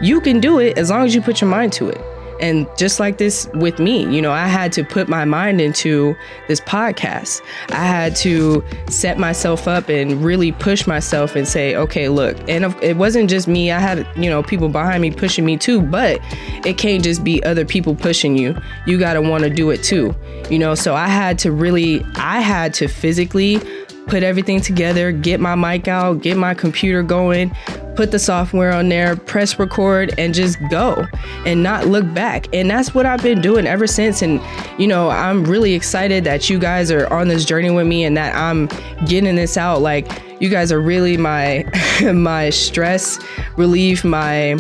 you 0.02 0.20
can 0.20 0.40
do 0.40 0.58
it 0.58 0.76
as 0.76 0.90
long 0.90 1.04
as 1.04 1.14
you 1.14 1.22
put 1.22 1.40
your 1.40 1.48
mind 1.48 1.72
to 1.72 1.88
it 1.88 2.00
and 2.40 2.66
just 2.76 2.98
like 2.98 3.18
this 3.18 3.48
with 3.54 3.78
me, 3.78 4.10
you 4.14 4.22
know, 4.22 4.32
I 4.32 4.46
had 4.46 4.72
to 4.72 4.82
put 4.82 5.08
my 5.08 5.24
mind 5.24 5.60
into 5.60 6.16
this 6.48 6.60
podcast. 6.60 7.42
I 7.68 7.84
had 7.84 8.16
to 8.16 8.64
set 8.88 9.18
myself 9.18 9.68
up 9.68 9.88
and 9.90 10.24
really 10.24 10.52
push 10.52 10.86
myself 10.86 11.36
and 11.36 11.46
say, 11.46 11.76
okay, 11.76 12.08
look, 12.08 12.36
and 12.48 12.74
it 12.82 12.96
wasn't 12.96 13.28
just 13.28 13.46
me. 13.46 13.70
I 13.70 13.78
had, 13.78 14.06
you 14.16 14.30
know, 14.30 14.42
people 14.42 14.70
behind 14.70 15.02
me 15.02 15.10
pushing 15.10 15.44
me 15.44 15.58
too, 15.58 15.82
but 15.82 16.18
it 16.64 16.78
can't 16.78 17.04
just 17.04 17.22
be 17.22 17.42
other 17.44 17.66
people 17.66 17.94
pushing 17.94 18.36
you. 18.36 18.56
You 18.86 18.98
got 18.98 19.14
to 19.14 19.20
want 19.20 19.44
to 19.44 19.50
do 19.50 19.68
it 19.70 19.82
too, 19.82 20.14
you 20.48 20.58
know? 20.58 20.74
So 20.74 20.94
I 20.94 21.08
had 21.08 21.38
to 21.40 21.52
really, 21.52 22.02
I 22.14 22.40
had 22.40 22.72
to 22.74 22.88
physically 22.88 23.60
put 24.10 24.24
everything 24.24 24.60
together, 24.60 25.12
get 25.12 25.38
my 25.38 25.54
mic 25.54 25.86
out, 25.86 26.20
get 26.20 26.36
my 26.36 26.52
computer 26.52 27.02
going, 27.02 27.50
put 27.94 28.10
the 28.10 28.18
software 28.18 28.72
on 28.72 28.88
there, 28.88 29.14
press 29.14 29.58
record, 29.58 30.12
and 30.18 30.34
just 30.34 30.58
go 30.68 31.06
and 31.46 31.62
not 31.62 31.86
look 31.86 32.12
back. 32.12 32.48
And 32.52 32.68
that's 32.68 32.92
what 32.92 33.06
I've 33.06 33.22
been 33.22 33.40
doing 33.40 33.66
ever 33.66 33.86
since. 33.86 34.20
And, 34.20 34.40
you 34.78 34.88
know, 34.88 35.10
I'm 35.10 35.44
really 35.44 35.74
excited 35.74 36.24
that 36.24 36.50
you 36.50 36.58
guys 36.58 36.90
are 36.90 37.10
on 37.12 37.28
this 37.28 37.44
journey 37.44 37.70
with 37.70 37.86
me 37.86 38.04
and 38.04 38.16
that 38.16 38.34
I'm 38.34 38.66
getting 39.06 39.36
this 39.36 39.56
out. 39.56 39.80
Like, 39.80 40.08
you 40.40 40.48
guys 40.48 40.72
are 40.72 40.80
really 40.80 41.16
my 41.16 41.64
my 42.12 42.50
stress 42.50 43.18
relief, 43.56 44.04
my 44.04 44.58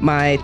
my 0.00 0.36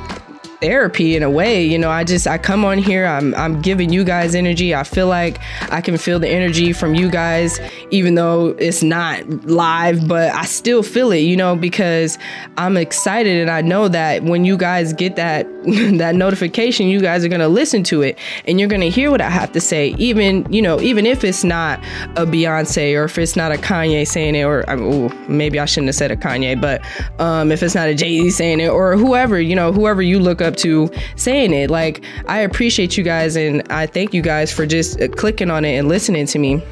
therapy 0.60 1.16
in 1.16 1.22
a 1.22 1.30
way. 1.30 1.64
You 1.64 1.78
know, 1.78 1.90
I 1.90 2.04
just 2.04 2.26
I 2.26 2.38
come 2.38 2.64
on 2.64 2.78
here, 2.78 3.06
I'm 3.06 3.34
I'm 3.34 3.60
giving 3.60 3.92
you 3.92 4.04
guys 4.04 4.34
energy. 4.34 4.74
I 4.74 4.82
feel 4.84 5.06
like 5.06 5.38
I 5.70 5.80
can 5.80 5.96
feel 5.96 6.18
the 6.18 6.28
energy 6.28 6.72
from 6.72 6.94
you 6.94 7.10
guys 7.10 7.58
even 7.90 8.14
though 8.14 8.48
it's 8.58 8.82
not 8.82 9.26
live, 9.44 10.06
but 10.08 10.32
I 10.34 10.44
still 10.44 10.82
feel 10.82 11.12
it, 11.12 11.20
you 11.20 11.36
know, 11.36 11.56
because 11.56 12.18
I'm 12.56 12.76
excited 12.76 13.40
and 13.40 13.50
I 13.50 13.62
know 13.62 13.88
that 13.88 14.22
when 14.24 14.44
you 14.44 14.56
guys 14.56 14.92
get 14.92 15.16
that 15.16 15.46
that 15.98 16.14
notification, 16.14 16.86
you 16.88 17.00
guys 17.00 17.24
are 17.24 17.28
to 17.28 17.48
listen 17.48 17.82
to 17.84 18.02
it 18.02 18.18
and 18.46 18.58
you're 18.58 18.68
to 18.68 18.90
hear 18.90 19.10
what 19.10 19.20
I 19.20 19.30
have 19.30 19.52
to 19.52 19.60
say 19.60 19.94
even, 19.98 20.50
you 20.52 20.62
know, 20.62 20.80
even 20.80 21.06
if 21.06 21.24
it's 21.24 21.44
not 21.44 21.78
a 22.16 22.26
Beyonce 22.26 22.94
or 22.98 23.04
if 23.04 23.18
it's 23.18 23.36
not 23.36 23.52
a 23.52 23.56
Kanye 23.56 24.06
saying 24.06 24.34
it 24.34 24.42
or 24.42 24.64
ooh, 24.70 25.08
maybe 25.28 25.58
I 25.58 25.64
shouldn't 25.64 25.88
have 25.88 25.94
said 25.94 26.10
a 26.10 26.16
Kanye, 26.16 26.60
but 26.60 26.82
um 27.20 27.52
if 27.52 27.62
it's 27.62 27.74
not 27.74 27.88
a 27.88 27.94
Jay-Z 27.94 28.30
saying 28.30 28.60
it 28.60 28.68
or 28.68 28.96
whoever, 28.96 29.40
you 29.40 29.54
know, 29.54 29.72
whoever 29.72 30.02
you 30.02 30.18
look 30.18 30.40
up 30.40 30.47
up 30.48 30.56
to 30.56 30.90
saying 31.16 31.52
it. 31.52 31.70
Like, 31.70 32.04
I 32.26 32.40
appreciate 32.40 32.96
you 32.96 33.04
guys 33.04 33.36
and 33.36 33.62
I 33.70 33.86
thank 33.86 34.12
you 34.12 34.22
guys 34.22 34.52
for 34.52 34.66
just 34.66 35.00
uh, 35.00 35.08
clicking 35.08 35.50
on 35.50 35.64
it 35.64 35.76
and 35.76 35.88
listening 35.88 36.26
to 36.26 36.38
me. 36.38 36.62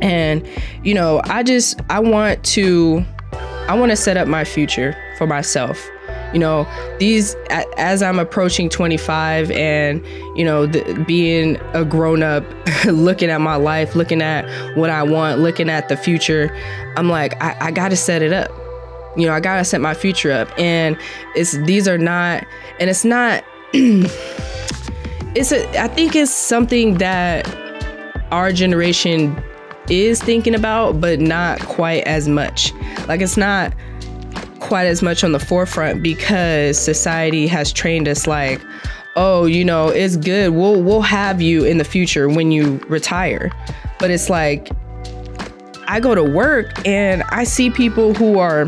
And, 0.00 0.46
you 0.82 0.94
know, 0.94 1.20
I 1.24 1.42
just, 1.42 1.80
I 1.90 2.00
want 2.00 2.42
to, 2.44 3.04
I 3.68 3.78
want 3.78 3.90
to 3.90 3.96
set 3.96 4.16
up 4.16 4.28
my 4.28 4.44
future 4.44 4.96
for 5.18 5.26
myself 5.26 5.78
you 6.32 6.38
know 6.38 6.66
these 6.98 7.34
as 7.76 8.02
i'm 8.02 8.18
approaching 8.18 8.68
25 8.68 9.50
and 9.50 10.04
you 10.34 10.44
know 10.44 10.66
the, 10.66 11.04
being 11.06 11.56
a 11.74 11.84
grown 11.84 12.22
up 12.22 12.44
looking 12.86 13.30
at 13.30 13.40
my 13.40 13.56
life 13.56 13.94
looking 13.94 14.22
at 14.22 14.48
what 14.76 14.90
i 14.90 15.02
want 15.02 15.40
looking 15.40 15.68
at 15.68 15.88
the 15.88 15.96
future 15.96 16.54
i'm 16.96 17.08
like 17.08 17.40
i, 17.42 17.56
I 17.60 17.70
gotta 17.70 17.96
set 17.96 18.22
it 18.22 18.32
up 18.32 18.50
you 19.16 19.26
know 19.26 19.32
i 19.32 19.40
gotta 19.40 19.64
set 19.64 19.80
my 19.80 19.94
future 19.94 20.32
up. 20.32 20.48
And 20.58 20.96
it's 21.34 21.52
these 21.66 21.88
are 21.88 21.98
not 21.98 22.44
and 22.80 22.88
it's 22.90 23.04
not 23.04 23.44
it's 23.74 25.52
a 25.52 25.82
i 25.82 25.88
think 25.88 26.14
it's 26.16 26.32
something 26.32 26.98
that 26.98 27.46
our 28.30 28.52
generation 28.52 29.42
is 29.90 30.22
thinking 30.22 30.54
about 30.54 31.00
but 31.00 31.20
not 31.20 31.60
quite 31.60 32.04
as 32.04 32.28
much. 32.28 32.72
Like 33.08 33.20
it's 33.20 33.36
not 33.36 33.74
quite 34.60 34.86
as 34.86 35.02
much 35.02 35.24
on 35.24 35.32
the 35.32 35.40
forefront 35.40 36.02
because 36.02 36.78
society 36.78 37.46
has 37.48 37.72
trained 37.72 38.06
us 38.08 38.26
like 38.26 38.60
oh 39.16 39.44
you 39.44 39.64
know 39.64 39.88
it's 39.88 40.16
good. 40.16 40.50
We'll 40.50 40.82
we'll 40.82 41.02
have 41.02 41.42
you 41.42 41.64
in 41.64 41.78
the 41.78 41.84
future 41.84 42.28
when 42.28 42.52
you 42.52 42.78
retire. 42.88 43.50
But 43.98 44.10
it's 44.10 44.30
like 44.30 44.70
i 45.88 45.98
go 46.00 46.14
to 46.14 46.22
work 46.22 46.70
and 46.86 47.24
i 47.30 47.42
see 47.42 47.68
people 47.68 48.14
who 48.14 48.38
are 48.38 48.66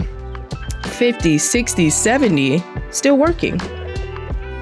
50, 0.86 1.38
60, 1.38 1.90
70 1.90 2.62
still 2.90 3.16
working. 3.16 3.60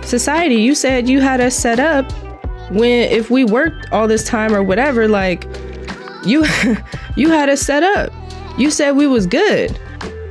Society, 0.03 0.57
you 0.57 0.75
said 0.75 1.09
you 1.09 1.21
had 1.21 1.41
us 1.41 1.55
set 1.55 1.79
up 1.79 2.11
when 2.71 3.11
if 3.11 3.31
we 3.31 3.45
worked 3.45 3.91
all 3.93 4.09
this 4.09 4.25
time 4.25 4.55
or 4.55 4.63
whatever, 4.63 5.09
like 5.09 5.47
you 6.25 6.45
you 7.17 7.29
had 7.29 7.49
us 7.49 7.61
set 7.61 7.83
up. 7.83 8.13
You 8.59 8.71
said 8.71 8.93
we 8.93 9.07
was 9.07 9.27
good. 9.27 9.79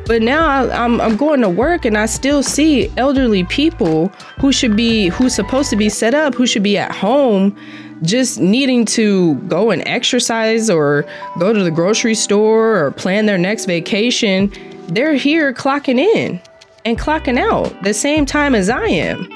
But 0.05 0.21
now 0.21 0.45
I, 0.45 0.83
I'm, 0.83 0.99
I'm 0.99 1.15
going 1.15 1.41
to 1.41 1.49
work 1.49 1.85
and 1.85 1.97
I 1.97 2.05
still 2.05 2.43
see 2.43 2.91
elderly 2.97 3.43
people 3.45 4.07
who 4.39 4.51
should 4.51 4.75
be 4.75 5.07
who's 5.07 5.33
supposed 5.33 5.69
to 5.69 5.75
be 5.75 5.89
set 5.89 6.13
up, 6.13 6.35
who 6.35 6.45
should 6.45 6.63
be 6.63 6.77
at 6.77 6.91
home 6.91 7.55
just 8.01 8.39
needing 8.39 8.83
to 8.83 9.35
go 9.47 9.69
and 9.69 9.87
exercise 9.87 10.69
or 10.69 11.05
go 11.39 11.53
to 11.53 11.63
the 11.63 11.71
grocery 11.71 12.15
store 12.15 12.83
or 12.83 12.91
plan 12.91 13.25
their 13.25 13.37
next 13.37 13.65
vacation 13.65 14.51
they're 14.91 15.15
here 15.15 15.53
clocking 15.53 15.97
in 15.97 16.41
and 16.83 16.99
clocking 16.99 17.39
out 17.39 17.81
the 17.83 17.93
same 17.93 18.25
time 18.25 18.53
as 18.55 18.69
I 18.69 18.87
am. 18.87 19.27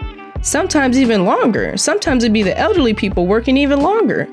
Sometimes 0.41 0.99
even 0.99 1.25
longer. 1.25 1.77
Sometimes 1.77 2.23
it'd 2.23 2.33
be 2.33 2.43
the 2.43 2.57
elderly 2.57 2.93
people 2.93 3.25
working 3.25 3.55
even 3.57 3.81
longer. 3.81 4.27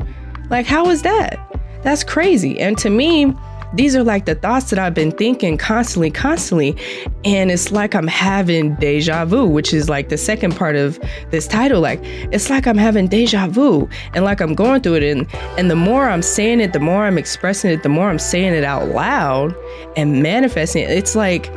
Like, 0.50 0.66
how 0.66 0.88
is 0.90 1.02
that? 1.02 1.38
That's 1.82 2.04
crazy. 2.04 2.60
And 2.60 2.76
to 2.78 2.90
me, 2.90 3.34
these 3.74 3.96
are 3.96 4.04
like 4.04 4.26
the 4.26 4.34
thoughts 4.34 4.70
that 4.70 4.78
I've 4.78 4.94
been 4.94 5.12
thinking 5.12 5.56
constantly, 5.56 6.10
constantly. 6.10 6.76
And 7.24 7.50
it's 7.50 7.72
like 7.72 7.94
I'm 7.94 8.06
having 8.06 8.74
deja 8.76 9.24
vu, 9.24 9.46
which 9.46 9.72
is 9.72 9.88
like 9.88 10.08
the 10.08 10.18
second 10.18 10.56
part 10.56 10.76
of 10.76 11.00
this 11.30 11.46
title. 11.46 11.80
Like, 11.80 12.00
it's 12.02 12.50
like 12.50 12.66
I'm 12.66 12.76
having 12.78 13.08
deja 13.08 13.46
vu 13.48 13.88
and 14.14 14.24
like 14.24 14.40
I'm 14.40 14.54
going 14.54 14.82
through 14.82 14.96
it. 14.96 15.02
And, 15.04 15.26
and 15.58 15.70
the 15.70 15.76
more 15.76 16.08
I'm 16.08 16.22
saying 16.22 16.60
it, 16.60 16.72
the 16.72 16.80
more 16.80 17.04
I'm 17.04 17.18
expressing 17.18 17.70
it, 17.70 17.82
the 17.82 17.88
more 17.88 18.10
I'm 18.10 18.18
saying 18.18 18.54
it 18.54 18.64
out 18.64 18.88
loud 18.88 19.54
and 19.96 20.22
manifesting 20.22 20.84
it. 20.84 20.90
It's 20.90 21.16
like, 21.16 21.50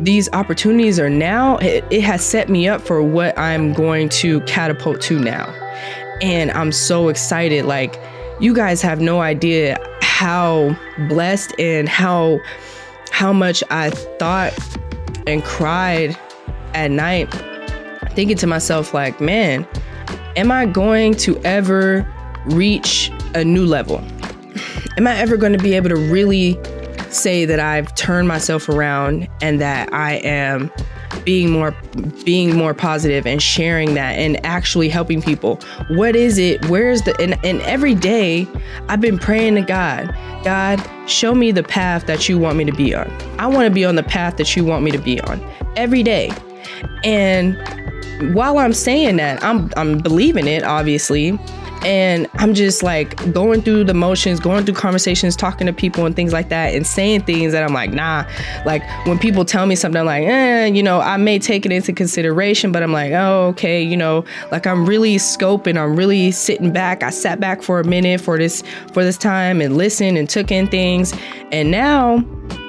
these 0.00 0.28
opportunities 0.32 1.00
are 1.00 1.10
now, 1.10 1.56
it, 1.56 1.84
it 1.90 2.02
has 2.02 2.24
set 2.24 2.48
me 2.48 2.68
up 2.68 2.80
for 2.80 3.02
what 3.02 3.36
I'm 3.36 3.72
going 3.72 4.08
to 4.10 4.40
catapult 4.42 5.00
to 5.02 5.18
now. 5.18 5.46
And 6.22 6.52
I'm 6.52 6.70
so 6.70 7.08
excited. 7.08 7.64
Like, 7.64 7.98
you 8.38 8.54
guys 8.54 8.80
have 8.82 9.00
no 9.00 9.20
idea 9.20 9.76
how 10.18 10.76
blessed 11.08 11.54
and 11.60 11.88
how 11.88 12.40
how 13.12 13.32
much 13.32 13.62
I 13.70 13.90
thought 13.90 14.52
and 15.28 15.44
cried 15.44 16.18
at 16.74 16.90
night 16.90 17.32
thinking 18.16 18.36
to 18.38 18.48
myself 18.48 18.92
like, 18.92 19.20
man, 19.20 19.64
am 20.34 20.50
I 20.50 20.66
going 20.66 21.14
to 21.18 21.38
ever 21.44 22.04
reach 22.46 23.12
a 23.36 23.44
new 23.44 23.64
level? 23.64 23.98
Am 24.96 25.06
I 25.06 25.16
ever 25.16 25.36
going 25.36 25.52
to 25.52 25.62
be 25.62 25.74
able 25.74 25.90
to 25.90 25.96
really 25.96 26.58
say 27.10 27.44
that 27.44 27.60
I've 27.60 27.94
turned 27.94 28.26
myself 28.26 28.68
around 28.68 29.28
and 29.40 29.60
that 29.60 29.92
I 29.94 30.14
am 30.14 30.68
being 31.24 31.50
more 31.50 31.74
being 32.24 32.56
more 32.56 32.74
positive 32.74 33.26
and 33.26 33.42
sharing 33.42 33.94
that 33.94 34.12
and 34.12 34.44
actually 34.44 34.88
helping 34.88 35.22
people. 35.22 35.58
What 35.90 36.16
is 36.16 36.38
it? 36.38 36.64
Where's 36.68 37.02
the 37.02 37.18
and, 37.20 37.38
and 37.44 37.60
every 37.62 37.94
day 37.94 38.46
i've 38.88 39.00
been 39.00 39.18
praying 39.18 39.54
to 39.54 39.62
god 39.62 40.14
god 40.44 40.82
show 41.08 41.34
me 41.34 41.50
the 41.52 41.62
path 41.62 42.06
that 42.06 42.28
you 42.28 42.38
want 42.38 42.56
me 42.56 42.64
to 42.64 42.72
be 42.72 42.94
on. 42.94 43.10
I 43.38 43.46
want 43.46 43.66
to 43.66 43.70
be 43.70 43.84
on 43.84 43.96
the 43.96 44.02
path 44.02 44.36
that 44.36 44.56
you 44.56 44.64
want 44.64 44.84
me 44.84 44.90
to 44.90 44.98
be 44.98 45.20
on 45.22 45.44
every 45.76 46.02
day. 46.02 46.32
And 47.04 47.56
while 48.34 48.58
i'm 48.58 48.72
saying 48.72 49.16
that 49.16 49.42
i'm 49.44 49.70
i'm 49.76 49.98
believing 49.98 50.48
it 50.48 50.64
obviously 50.64 51.38
and 51.84 52.28
I'm 52.34 52.54
just 52.54 52.82
like 52.82 53.32
going 53.32 53.62
through 53.62 53.84
the 53.84 53.94
motions, 53.94 54.40
going 54.40 54.64
through 54.64 54.74
conversations, 54.74 55.36
talking 55.36 55.66
to 55.66 55.72
people 55.72 56.06
and 56.06 56.14
things 56.14 56.32
like 56.32 56.48
that, 56.48 56.74
and 56.74 56.86
saying 56.86 57.22
things 57.22 57.52
that 57.52 57.62
I'm 57.62 57.72
like, 57.72 57.90
nah. 57.90 58.24
Like 58.64 58.82
when 59.06 59.18
people 59.18 59.44
tell 59.44 59.66
me 59.66 59.76
something, 59.76 60.00
I'm 60.00 60.06
like, 60.06 60.24
eh, 60.24 60.66
you 60.66 60.82
know, 60.82 61.00
I 61.00 61.16
may 61.16 61.38
take 61.38 61.64
it 61.66 61.72
into 61.72 61.92
consideration, 61.92 62.72
but 62.72 62.82
I'm 62.82 62.92
like, 62.92 63.12
oh, 63.12 63.48
okay, 63.48 63.82
you 63.82 63.96
know, 63.96 64.24
like 64.50 64.66
I'm 64.66 64.86
really 64.86 65.16
scoping, 65.16 65.76
I'm 65.76 65.96
really 65.96 66.30
sitting 66.30 66.72
back. 66.72 67.02
I 67.02 67.10
sat 67.10 67.40
back 67.40 67.62
for 67.62 67.80
a 67.80 67.84
minute 67.84 68.20
for 68.20 68.38
this 68.38 68.62
for 68.92 69.04
this 69.04 69.16
time 69.16 69.60
and 69.60 69.76
listened 69.76 70.18
and 70.18 70.28
took 70.28 70.50
in 70.50 70.66
things, 70.66 71.14
and 71.52 71.70
now 71.70 72.24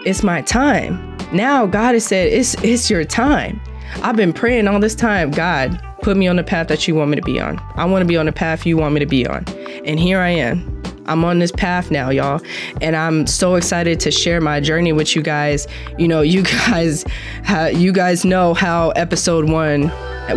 it's 0.05 0.23
my 0.23 0.41
time. 0.41 1.05
Now 1.31 1.65
God 1.65 1.93
has 1.93 2.05
said, 2.05 2.31
it's 2.31 2.55
it's 2.63 2.89
your 2.89 3.03
time. 3.03 3.61
I've 4.01 4.15
been 4.15 4.33
praying 4.33 4.67
all 4.67 4.79
this 4.79 4.95
time, 4.95 5.31
God 5.31 5.81
Put 6.01 6.15
me 6.15 6.27
on 6.27 6.37
the 6.37 6.43
path 6.43 6.67
that 6.69 6.87
you 6.87 6.95
want 6.95 7.11
me 7.11 7.17
to 7.17 7.21
be 7.21 7.39
on. 7.39 7.59
I 7.75 7.83
want 7.85 8.03
to 8.03 8.07
be 8.07 8.15
on 8.15 8.25
the 8.25 8.31
path 8.31 8.65
you 8.65 8.77
want 8.77 8.93
me 8.93 8.99
to 8.99 9.05
be 9.05 9.27
on. 9.27 9.43
And 9.85 9.99
here 9.99 10.19
I 10.19 10.29
am. 10.29 10.81
I'm 11.07 11.25
on 11.25 11.39
this 11.39 11.51
path 11.51 11.91
now, 11.91 12.09
y'all. 12.09 12.41
And 12.81 12.95
I'm 12.95 13.25
so 13.27 13.55
excited 13.55 13.99
to 14.01 14.11
share 14.11 14.39
my 14.39 14.59
journey 14.59 14.93
with 14.93 15.15
you 15.15 15.21
guys. 15.21 15.67
You 15.97 16.07
know, 16.07 16.21
you 16.21 16.43
guys 16.69 17.03
you 17.73 17.91
guys 17.91 18.23
know 18.23 18.53
how 18.53 18.91
episode 18.91 19.49
1 19.49 19.91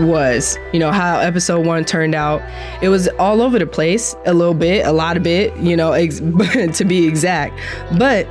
was. 0.09 0.59
You 0.73 0.81
know, 0.81 0.91
how 0.91 1.21
episode 1.21 1.65
1 1.65 1.85
turned 1.85 2.15
out. 2.15 2.43
It 2.83 2.89
was 2.89 3.07
all 3.19 3.41
over 3.41 3.59
the 3.59 3.67
place, 3.67 4.17
a 4.27 4.35
little 4.35 4.55
bit, 4.55 4.85
a 4.85 4.93
lot 4.93 5.17
of 5.17 5.23
bit, 5.23 5.57
you 5.59 5.77
know, 5.77 5.93
ex- 5.93 6.19
to 6.79 6.85
be 6.85 7.07
exact. 7.07 7.57
But 7.99 8.27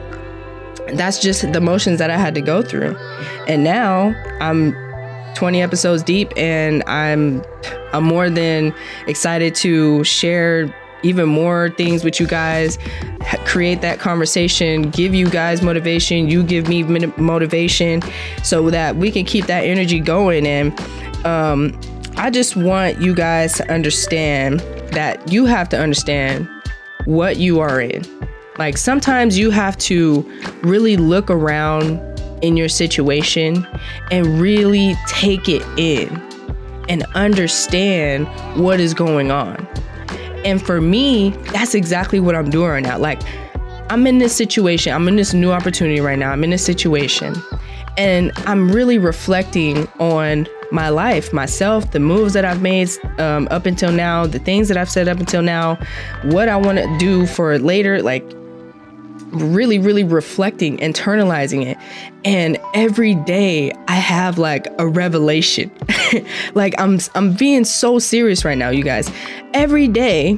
that's 0.95 1.19
just 1.19 1.53
the 1.53 1.61
motions 1.61 1.99
that 1.99 2.09
I 2.09 2.17
had 2.17 2.35
to 2.35 2.41
go 2.41 2.61
through. 2.61 2.95
And 3.47 3.63
now 3.63 4.13
I'm 4.41 4.75
20 5.35 5.61
episodes 5.61 6.03
deep 6.03 6.31
and 6.37 6.83
I'm 6.83 7.43
I'm 7.93 8.03
more 8.03 8.29
than 8.29 8.73
excited 9.07 9.55
to 9.55 10.03
share 10.03 10.73
even 11.03 11.27
more 11.27 11.69
things 11.71 12.03
with 12.03 12.19
you 12.19 12.27
guys, 12.27 12.77
create 13.45 13.81
that 13.81 13.99
conversation, 13.99 14.91
give 14.91 15.15
you 15.15 15.29
guys 15.29 15.61
motivation, 15.61 16.29
you 16.29 16.43
give 16.43 16.67
me 16.67 16.83
motivation 16.83 18.01
so 18.43 18.69
that 18.69 18.95
we 18.95 19.11
can 19.11 19.25
keep 19.25 19.47
that 19.47 19.63
energy 19.63 19.99
going 19.99 20.45
and 20.45 20.79
um, 21.25 21.79
I 22.17 22.29
just 22.29 22.55
want 22.55 23.01
you 23.01 23.15
guys 23.15 23.53
to 23.55 23.71
understand 23.71 24.59
that 24.91 25.31
you 25.31 25.45
have 25.45 25.69
to 25.69 25.79
understand 25.79 26.47
what 27.05 27.37
you 27.37 27.59
are 27.59 27.81
in. 27.81 28.03
Like 28.57 28.77
sometimes 28.77 29.37
you 29.37 29.49
have 29.49 29.77
to 29.79 30.29
really 30.61 30.97
look 30.97 31.29
around 31.29 31.99
in 32.41 32.57
your 32.57 32.69
situation 32.69 33.67
and 34.11 34.39
really 34.39 34.95
take 35.07 35.47
it 35.47 35.63
in 35.77 36.09
and 36.89 37.03
understand 37.15 38.27
what 38.61 38.79
is 38.79 38.93
going 38.93 39.31
on. 39.31 39.67
And 40.43 40.61
for 40.61 40.81
me, 40.81 41.29
that's 41.51 41.75
exactly 41.75 42.19
what 42.19 42.35
I'm 42.35 42.49
doing 42.49 42.69
right 42.69 42.83
now. 42.83 42.97
Like, 42.97 43.21
I'm 43.89 44.07
in 44.07 44.17
this 44.17 44.35
situation, 44.35 44.93
I'm 44.93 45.07
in 45.07 45.17
this 45.17 45.33
new 45.33 45.51
opportunity 45.51 45.99
right 45.99 46.17
now, 46.17 46.31
I'm 46.31 46.43
in 46.43 46.49
this 46.49 46.63
situation, 46.65 47.35
and 47.97 48.31
I'm 48.45 48.71
really 48.71 48.97
reflecting 48.97 49.87
on 49.99 50.47
my 50.71 50.89
life, 50.89 51.33
myself, 51.33 51.91
the 51.91 51.99
moves 51.99 52.33
that 52.33 52.45
I've 52.45 52.61
made 52.61 52.89
um, 53.19 53.47
up 53.51 53.65
until 53.65 53.91
now, 53.91 54.25
the 54.25 54.39
things 54.39 54.69
that 54.69 54.77
I've 54.77 54.89
said 54.89 55.09
up 55.09 55.19
until 55.19 55.41
now, 55.41 55.77
what 56.23 56.47
I 56.47 56.55
want 56.55 56.77
to 56.77 56.97
do 56.97 57.25
for 57.25 57.59
later. 57.59 58.01
Like, 58.01 58.23
really, 59.31 59.79
really 59.79 60.03
reflecting, 60.03 60.77
internalizing 60.77 61.65
it. 61.65 61.77
And 62.25 62.57
every 62.73 63.15
day 63.15 63.71
I 63.87 63.95
have 63.95 64.37
like 64.37 64.67
a 64.77 64.87
revelation. 64.87 65.71
like 66.53 66.73
I'm 66.77 66.99
I'm 67.15 67.33
being 67.33 67.65
so 67.65 67.99
serious 67.99 68.45
right 68.45 68.57
now, 68.57 68.69
you 68.69 68.83
guys. 68.83 69.11
Every 69.53 69.87
day, 69.87 70.37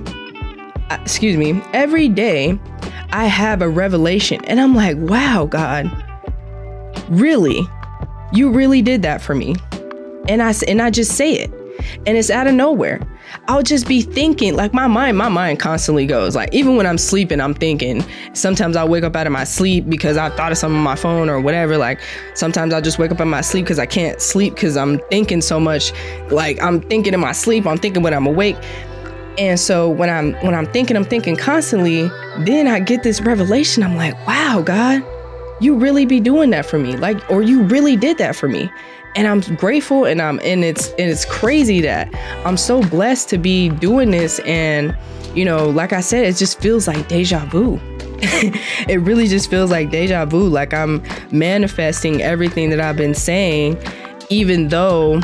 uh, 0.90 0.98
excuse 1.02 1.38
me, 1.38 1.62
every 1.74 2.10
day 2.10 2.60
I 3.12 3.26
have 3.26 3.62
a 3.62 3.70
revelation 3.70 4.44
and 4.46 4.60
I'm 4.60 4.76
like, 4.76 4.98
"Wow, 4.98 5.46
God. 5.46 5.92
Really? 7.10 7.62
You 8.32 8.52
really 8.52 8.82
did 8.82 9.02
that 9.04 9.22
for 9.22 9.36
me." 9.36 9.56
And 10.28 10.42
I 10.42 10.54
and 10.68 10.82
I 10.82 10.90
just 10.90 11.14
say 11.14 11.34
it. 11.34 11.52
And 12.06 12.18
it's 12.18 12.30
out 12.30 12.48
of 12.48 12.54
nowhere. 12.54 13.02
I'll 13.48 13.64
just 13.64 13.88
be 13.88 14.02
thinking, 14.02 14.56
like 14.56 14.74
my 14.74 14.88
mind, 14.88 15.18
my 15.18 15.30
mind 15.30 15.60
constantly 15.60 16.06
goes. 16.06 16.36
Like 16.36 16.54
even 16.54 16.78
when 16.78 16.86
I'm 16.86 16.98
sleeping, 16.98 17.42
I'm 17.42 17.54
thinking. 17.54 18.04
Sometimes 18.34 18.76
I'll 18.76 18.88
wake 18.88 19.04
up 19.04 19.16
out 19.16 19.28
of 19.28 19.34
my 19.34 19.44
sleep 19.44 19.90
because 19.90 20.18
I 20.18 20.30
thought 20.30 20.52
of 20.52 20.58
something 20.58 20.78
on 20.78 20.84
my 20.84 20.96
phone 20.96 21.30
or 21.30 21.40
whatever. 21.40 21.78
Like 21.78 22.00
sometimes 22.36 22.74
I'll 22.74 22.82
just 22.82 23.00
wake 23.00 23.12
up 23.12 23.20
in 23.20 23.28
my 23.28 23.42
sleep 23.42 23.66
because 23.66 23.80
I 23.80 23.86
can't 23.86 24.22
sleep 24.22 24.56
because 24.56 24.78
I'm 24.78 25.00
thinking 25.10 25.42
so 25.42 25.60
much. 25.60 25.92
Like 26.32 26.62
I'm 26.62 26.82
thinking 26.82 27.14
in 27.14 27.20
my 27.20 27.32
sleep, 27.32 27.66
I'm 27.66 27.78
thinking 27.78 28.04
when 28.04 28.14
I'm 28.14 28.28
awake. 28.28 28.58
And 29.38 29.60
so 29.60 29.90
when 29.90 30.10
I'm 30.10 30.34
when 30.46 30.54
I'm 30.54 30.68
thinking, 30.68 30.96
I'm 30.96 31.06
thinking 31.06 31.36
constantly, 31.36 32.10
then 32.40 32.68
I 32.68 32.80
get 32.80 33.04
this 33.04 33.20
revelation. 33.20 33.84
I'm 33.84 33.96
like, 33.96 34.16
wow, 34.28 34.62
God, 34.64 35.04
you 35.60 35.76
really 35.76 36.06
be 36.06 36.20
doing 36.20 36.52
that 36.52 36.66
for 36.66 36.78
me. 36.78 36.96
Like, 36.96 37.30
or 37.32 37.42
you 37.42 37.64
really 37.64 37.96
did 37.96 38.20
that 38.20 38.36
for 38.36 38.48
me 38.48 38.72
and 39.16 39.28
I'm 39.28 39.42
grateful 39.56 40.06
and 40.06 40.22
I'm 40.22 40.40
and 40.44 40.64
it's 40.64 40.90
and 40.92 41.10
it's 41.10 41.26
crazy 41.26 41.82
that 41.82 42.14
I'm 42.46 42.58
so 42.58 42.82
blessed 42.82 43.30
to 43.30 43.38
be 43.38 43.70
doing 43.70 44.12
this. 44.12 44.40
And 44.40 44.96
you 45.36 45.46
know 45.46 45.70
like 45.70 45.94
I 45.94 46.02
said 46.02 46.26
it 46.26 46.36
just 46.36 46.60
feels 46.60 46.88
like 46.88 47.08
deja 47.08 47.46
vu. 47.46 47.80
It 48.88 49.00
really 49.02 49.28
just 49.28 49.50
feels 49.50 49.72
like 49.72 49.90
deja 49.90 50.26
vu. 50.26 50.48
Like 50.48 50.74
I'm 50.74 51.04
manifesting 51.32 52.22
everything 52.22 52.70
that 52.72 52.80
I've 52.80 52.98
been 52.98 53.14
saying 53.14 53.82
even 54.30 54.70
though 54.70 55.22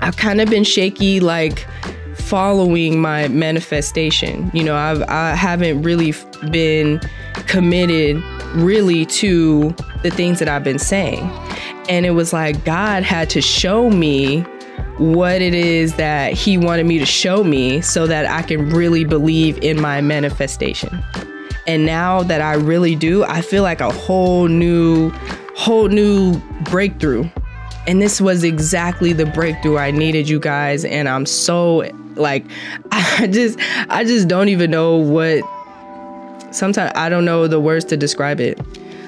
I've 0.00 0.16
kind 0.16 0.40
of 0.40 0.48
been 0.48 0.64
shaky 0.64 1.20
like 1.20 1.66
following 2.14 3.00
my 3.00 3.28
manifestation. 3.28 4.50
You 4.52 4.64
know 4.64 4.76
I've 4.76 5.02
I 5.02 5.34
haven't 5.34 5.82
really 5.82 6.14
been 6.50 7.00
committed 7.46 8.22
really 8.54 9.06
to 9.06 9.74
the 10.02 10.10
things 10.10 10.38
that 10.38 10.48
I've 10.48 10.64
been 10.64 10.78
saying 10.78 11.30
and 11.88 12.04
it 12.06 12.10
was 12.10 12.32
like 12.32 12.64
God 12.64 13.02
had 13.02 13.30
to 13.30 13.40
show 13.40 13.90
me 13.90 14.44
what 14.98 15.40
it 15.40 15.54
is 15.54 15.94
that 15.94 16.32
He 16.32 16.58
wanted 16.58 16.86
me 16.86 16.98
to 16.98 17.06
show 17.06 17.44
me 17.44 17.80
so 17.80 18.06
that 18.06 18.26
I 18.26 18.42
can 18.42 18.70
really 18.70 19.04
believe 19.04 19.58
in 19.58 19.80
my 19.80 20.00
manifestation. 20.00 21.02
And 21.66 21.84
now 21.84 22.22
that 22.22 22.40
I 22.40 22.54
really 22.54 22.96
do, 22.96 23.24
I 23.24 23.42
feel 23.42 23.62
like 23.62 23.80
a 23.80 23.92
whole 23.92 24.48
new, 24.48 25.10
whole 25.54 25.88
new 25.88 26.38
breakthrough. 26.64 27.28
And 27.86 28.02
this 28.02 28.20
was 28.20 28.42
exactly 28.42 29.12
the 29.12 29.26
breakthrough 29.26 29.76
I 29.76 29.90
needed, 29.90 30.28
you 30.28 30.40
guys. 30.40 30.84
And 30.84 31.08
I'm 31.08 31.26
so 31.26 31.90
like, 32.16 32.44
I 32.92 33.28
just, 33.30 33.58
I 33.88 34.04
just 34.04 34.28
don't 34.28 34.48
even 34.48 34.70
know 34.70 34.96
what. 34.96 35.42
Sometimes 36.50 36.92
I 36.94 37.10
don't 37.10 37.26
know 37.26 37.46
the 37.46 37.60
words 37.60 37.84
to 37.86 37.96
describe 37.96 38.40
it. 38.40 38.58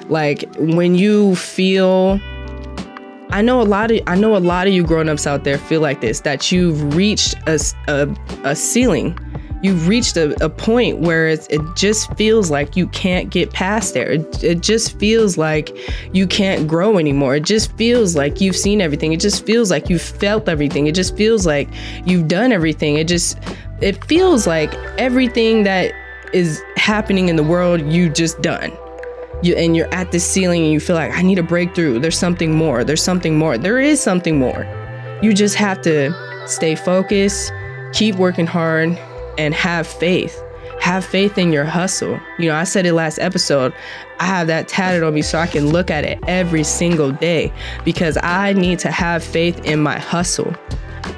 Like 0.09 0.43
when 0.57 0.93
you 0.93 1.35
feel 1.35 2.21
I 3.31 3.41
know 3.41 3.61
a 3.61 3.63
lot 3.63 3.91
of 3.91 3.99
I 4.07 4.15
know 4.15 4.35
a 4.35 4.39
lot 4.39 4.67
of 4.67 4.73
you 4.73 4.83
grown-ups 4.83 5.25
out 5.25 5.45
there 5.45 5.57
feel 5.57 5.79
like 5.79 6.01
this 6.01 6.19
that 6.21 6.51
you've 6.51 6.95
reached 6.95 7.35
a, 7.47 7.59
a, 7.87 8.07
a 8.43 8.55
ceiling. 8.55 9.17
You've 9.63 9.87
reached 9.87 10.17
a, 10.17 10.43
a 10.43 10.49
point 10.49 10.99
where 10.99 11.27
it 11.27 11.47
just 11.75 12.11
feels 12.15 12.49
like 12.49 12.75
you 12.75 12.87
can't 12.87 13.29
get 13.29 13.53
past 13.53 13.93
there. 13.93 14.11
It, 14.11 14.43
it 14.43 14.61
just 14.61 14.97
feels 14.97 15.37
like 15.37 15.77
you 16.13 16.25
can't 16.25 16.67
grow 16.67 16.97
anymore. 16.97 17.35
It 17.35 17.43
just 17.43 17.71
feels 17.77 18.15
like 18.15 18.41
you've 18.41 18.55
seen 18.55 18.81
everything. 18.81 19.13
It 19.13 19.19
just 19.19 19.45
feels 19.45 19.69
like 19.69 19.87
you've 19.87 20.01
felt 20.01 20.49
everything. 20.49 20.87
It 20.87 20.95
just 20.95 21.15
feels 21.15 21.45
like 21.45 21.69
you've 22.05 22.27
done 22.27 22.51
everything. 22.51 22.97
It 22.97 23.07
just 23.07 23.37
it 23.81 24.03
feels 24.05 24.47
like 24.47 24.73
everything 24.97 25.63
that 25.63 25.93
is 26.33 26.61
happening 26.75 27.29
in 27.29 27.35
the 27.35 27.43
world 27.43 27.81
you 27.81 28.09
just 28.09 28.41
done 28.41 28.75
you 29.41 29.55
and 29.55 29.75
you're 29.75 29.91
at 29.93 30.11
this 30.11 30.25
ceiling 30.25 30.63
and 30.63 30.71
you 30.71 30.79
feel 30.79 30.95
like 30.95 31.11
I 31.11 31.21
need 31.21 31.39
a 31.39 31.43
breakthrough. 31.43 31.99
There's 31.99 32.17
something 32.17 32.53
more. 32.53 32.83
There's 32.83 33.03
something 33.03 33.37
more. 33.37 33.57
There 33.57 33.79
is 33.79 34.01
something 34.01 34.37
more. 34.37 34.65
You 35.21 35.33
just 35.33 35.55
have 35.55 35.81
to 35.83 36.13
stay 36.47 36.75
focused, 36.75 37.51
keep 37.93 38.15
working 38.15 38.47
hard, 38.47 38.97
and 39.37 39.53
have 39.53 39.87
faith. 39.87 40.41
Have 40.79 41.05
faith 41.05 41.37
in 41.37 41.53
your 41.53 41.63
hustle. 41.63 42.19
You 42.39 42.49
know, 42.49 42.55
I 42.55 42.63
said 42.63 42.85
it 42.85 42.93
last 42.93 43.19
episode. 43.19 43.73
I 44.19 44.25
have 44.25 44.47
that 44.47 44.67
tatted 44.67 45.03
on 45.03 45.13
me 45.13 45.21
so 45.21 45.37
I 45.37 45.45
can 45.45 45.69
look 45.69 45.91
at 45.91 46.03
it 46.03 46.19
every 46.27 46.63
single 46.63 47.11
day 47.11 47.53
because 47.85 48.17
I 48.23 48.53
need 48.53 48.79
to 48.79 48.91
have 48.91 49.23
faith 49.23 49.63
in 49.63 49.81
my 49.81 49.99
hustle. 49.99 50.53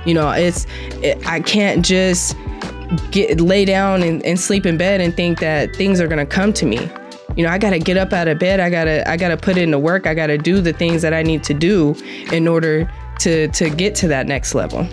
You 0.06 0.16
know, 0.16 0.30
it's 0.32 0.66
it, 1.02 1.26
I 1.26 1.40
can't 1.40 1.84
just 1.84 2.36
get 3.12 3.40
lay 3.40 3.64
down 3.64 4.04
and, 4.04 4.24
and 4.26 4.40
sleep 4.40 4.66
in 4.66 4.78
bed 4.78 5.00
and 5.00 5.16
think 5.16 5.40
that 5.40 5.74
things 5.76 6.02
are 6.02 6.08
gonna 6.08 6.26
come 6.26 6.52
to 6.54 6.66
me 6.66 6.90
you 7.36 7.44
know 7.44 7.50
i 7.50 7.58
gotta 7.58 7.80
get 7.80 7.98
up 7.98 8.14
out 8.14 8.28
of 8.28 8.40
bed. 8.40 8.60
I 8.60 8.70
gotta 8.70 9.10
i 9.10 9.18
gotta 9.18 9.38
put 9.38 9.58
in 9.58 9.72
the 9.72 9.80
work. 9.80 10.08
I 10.08 10.14
gotta 10.14 10.38
do 10.38 10.62
the 10.62 10.74
things 10.74 11.02
that 11.02 11.14
i 11.14 11.24
need 11.24 11.44
to 11.46 11.54
do 11.54 11.96
in 12.32 12.48
order 12.48 12.90
to 13.20 13.48
to 13.50 13.70
get 13.70 13.96
to 13.96 14.08
that 14.10 14.28
next 14.28 14.56
level. 14.56 14.88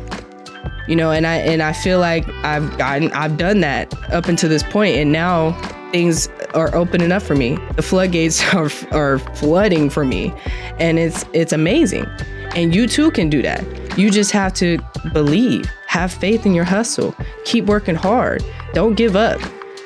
You 0.88 0.96
know 0.96 1.10
and 1.12 1.26
i 1.26 1.36
and 1.36 1.62
i 1.62 1.72
feel 1.72 2.00
like 2.00 2.28
i've 2.44 2.76
gotten 2.76 3.12
i've 3.12 3.36
done 3.36 3.60
that 3.60 3.92
up 4.10 4.26
until 4.26 4.48
this 4.48 4.62
point 4.62 4.96
and 4.96 5.12
now 5.12 5.52
things 5.92 6.28
are 6.54 6.74
opening 6.74 7.12
up 7.12 7.22
for 7.22 7.34
me. 7.34 7.58
The 7.76 7.82
floodgates 7.82 8.42
are 8.54 8.70
are 8.92 9.18
flooding 9.18 9.90
for 9.90 10.04
me 10.04 10.32
and 10.78 10.98
it's 10.98 11.24
it's 11.32 11.52
amazing. 11.52 12.06
And 12.54 12.74
you 12.74 12.88
too 12.88 13.12
can 13.12 13.30
do 13.30 13.42
that. 13.42 13.64
You 13.96 14.10
just 14.10 14.32
have 14.32 14.54
to 14.54 14.78
believe 15.12 15.66
have 15.86 16.12
faith 16.12 16.46
in 16.46 16.54
your 16.54 16.64
hustle. 16.64 17.14
Keep 17.44 17.66
working 17.66 17.94
hard. 17.94 18.44
Don't 18.72 18.94
give 18.94 19.16
up. 19.16 19.40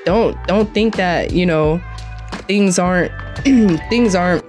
Don't 0.04 0.36
don't 0.46 0.72
think 0.74 0.96
that 0.96 1.32
you 1.32 1.46
know 1.46 1.82
things 2.46 2.78
aren't 2.78 3.12
things 3.90 4.14
aren't 4.14 4.44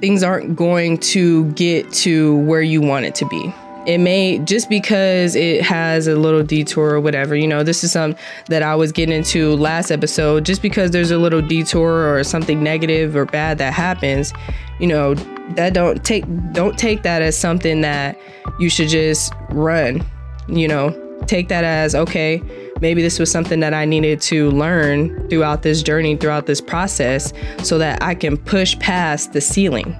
things 0.00 0.22
aren't 0.22 0.56
going 0.56 0.98
to 0.98 1.50
get 1.52 1.90
to 1.92 2.36
where 2.38 2.62
you 2.62 2.80
want 2.80 3.04
it 3.04 3.14
to 3.16 3.26
be. 3.26 3.52
It 3.86 3.98
may 3.98 4.38
just 4.40 4.68
because 4.68 5.34
it 5.34 5.62
has 5.62 6.06
a 6.06 6.14
little 6.14 6.42
detour 6.42 6.90
or 6.90 7.00
whatever, 7.00 7.34
you 7.34 7.48
know, 7.48 7.62
this 7.62 7.82
is 7.82 7.92
something 7.92 8.20
that 8.48 8.62
I 8.62 8.74
was 8.74 8.92
getting 8.92 9.14
into 9.14 9.56
last 9.56 9.90
episode. 9.90 10.44
Just 10.44 10.60
because 10.60 10.90
there's 10.90 11.10
a 11.10 11.16
little 11.16 11.40
detour 11.40 12.14
or 12.14 12.22
something 12.22 12.62
negative 12.62 13.16
or 13.16 13.24
bad 13.24 13.56
that 13.58 13.72
happens, 13.72 14.34
you 14.78 14.86
know, 14.86 15.14
that 15.54 15.72
don't 15.72 16.04
take 16.04 16.24
don't 16.52 16.78
take 16.78 17.02
that 17.02 17.22
as 17.22 17.36
something 17.36 17.80
that 17.80 18.18
you 18.58 18.68
should 18.68 18.88
just 18.88 19.32
run, 19.50 20.04
you 20.48 20.68
know. 20.68 21.04
Take 21.26 21.48
that 21.48 21.64
as 21.64 21.94
okay, 21.94 22.42
maybe 22.80 23.02
this 23.02 23.18
was 23.18 23.30
something 23.30 23.60
that 23.60 23.74
I 23.74 23.84
needed 23.84 24.20
to 24.22 24.50
learn 24.50 25.28
throughout 25.28 25.62
this 25.62 25.82
journey, 25.82 26.16
throughout 26.16 26.46
this 26.46 26.60
process, 26.60 27.32
so 27.62 27.78
that 27.78 28.02
I 28.02 28.14
can 28.14 28.36
push 28.36 28.78
past 28.78 29.32
the 29.32 29.40
ceiling. 29.40 29.96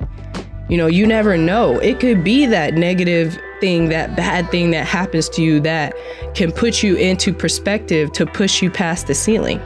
You 0.69 0.77
know, 0.77 0.87
you 0.87 1.07
never 1.07 1.37
know. 1.37 1.79
It 1.79 1.99
could 1.99 2.23
be 2.23 2.47
that 2.47 2.75
negative 2.75 3.39
thing, 3.61 3.89
that 3.89 4.17
bad 4.17 4.51
thing 4.51 4.71
that 4.73 4.87
happens 4.87 5.29
to 5.31 5.43
you 5.43 5.61
that 5.61 5.95
can 6.35 6.53
put 6.53 6.83
you 6.83 6.95
into 6.97 7.33
perspective 7.33 8.13
to 8.13 8.27
push 8.27 8.63
you 8.63 8.71
past 8.71 9.07
the 9.07 9.15
ceiling, 9.15 9.59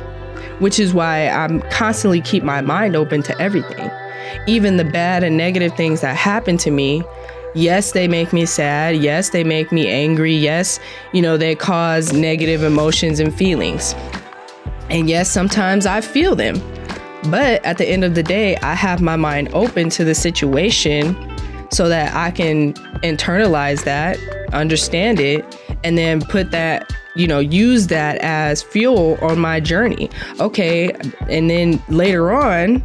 which 0.61 0.79
is 0.79 0.94
why 0.94 1.29
I'm 1.29 1.61
constantly 1.70 2.20
keep 2.20 2.44
my 2.44 2.61
mind 2.61 2.96
open 2.96 3.22
to 3.25 3.40
everything. 3.40 3.90
Even 4.46 4.77
the 4.77 4.85
bad 4.85 5.25
and 5.25 5.37
negative 5.37 5.77
things 5.77 6.01
that 6.01 6.16
happen 6.16 6.57
to 6.59 6.70
me, 6.70 7.03
Yes, 7.54 7.92
they 7.92 8.08
make 8.08 8.32
me 8.32 8.46
sad. 8.46 8.96
Yes, 8.96 9.30
they 9.30 9.44
make 9.44 9.72
me 9.72 9.88
angry. 9.88 10.34
Yes, 10.34 10.80
you 11.12 11.20
know, 11.20 11.36
they 11.36 11.54
cause 11.54 12.12
negative 12.12 12.62
emotions 12.62 13.20
and 13.20 13.34
feelings. 13.34 13.94
And 14.88 15.08
yes, 15.08 15.30
sometimes 15.30 15.84
I 15.84 16.00
feel 16.00 16.34
them. 16.34 16.62
But 17.30 17.64
at 17.64 17.78
the 17.78 17.86
end 17.86 18.04
of 18.04 18.14
the 18.14 18.22
day, 18.22 18.56
I 18.56 18.74
have 18.74 19.00
my 19.00 19.16
mind 19.16 19.50
open 19.52 19.90
to 19.90 20.04
the 20.04 20.14
situation 20.14 21.14
so 21.70 21.88
that 21.88 22.14
I 22.14 22.30
can 22.30 22.74
internalize 23.02 23.84
that, 23.84 24.18
understand 24.52 25.20
it, 25.20 25.44
and 25.84 25.96
then 25.96 26.20
put 26.20 26.50
that, 26.50 26.92
you 27.16 27.26
know, 27.26 27.38
use 27.38 27.86
that 27.88 28.18
as 28.18 28.62
fuel 28.62 29.18
on 29.22 29.38
my 29.38 29.60
journey. 29.60 30.10
Okay. 30.40 30.92
And 31.28 31.48
then 31.48 31.82
later 31.88 32.32
on, 32.32 32.84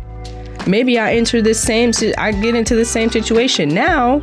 maybe 0.68 1.00
I 1.00 1.16
enter 1.16 1.42
this 1.42 1.62
same, 1.62 1.92
I 2.18 2.32
get 2.32 2.56
into 2.56 2.76
the 2.76 2.86
same 2.86 3.10
situation. 3.10 3.70
Now 3.70 4.22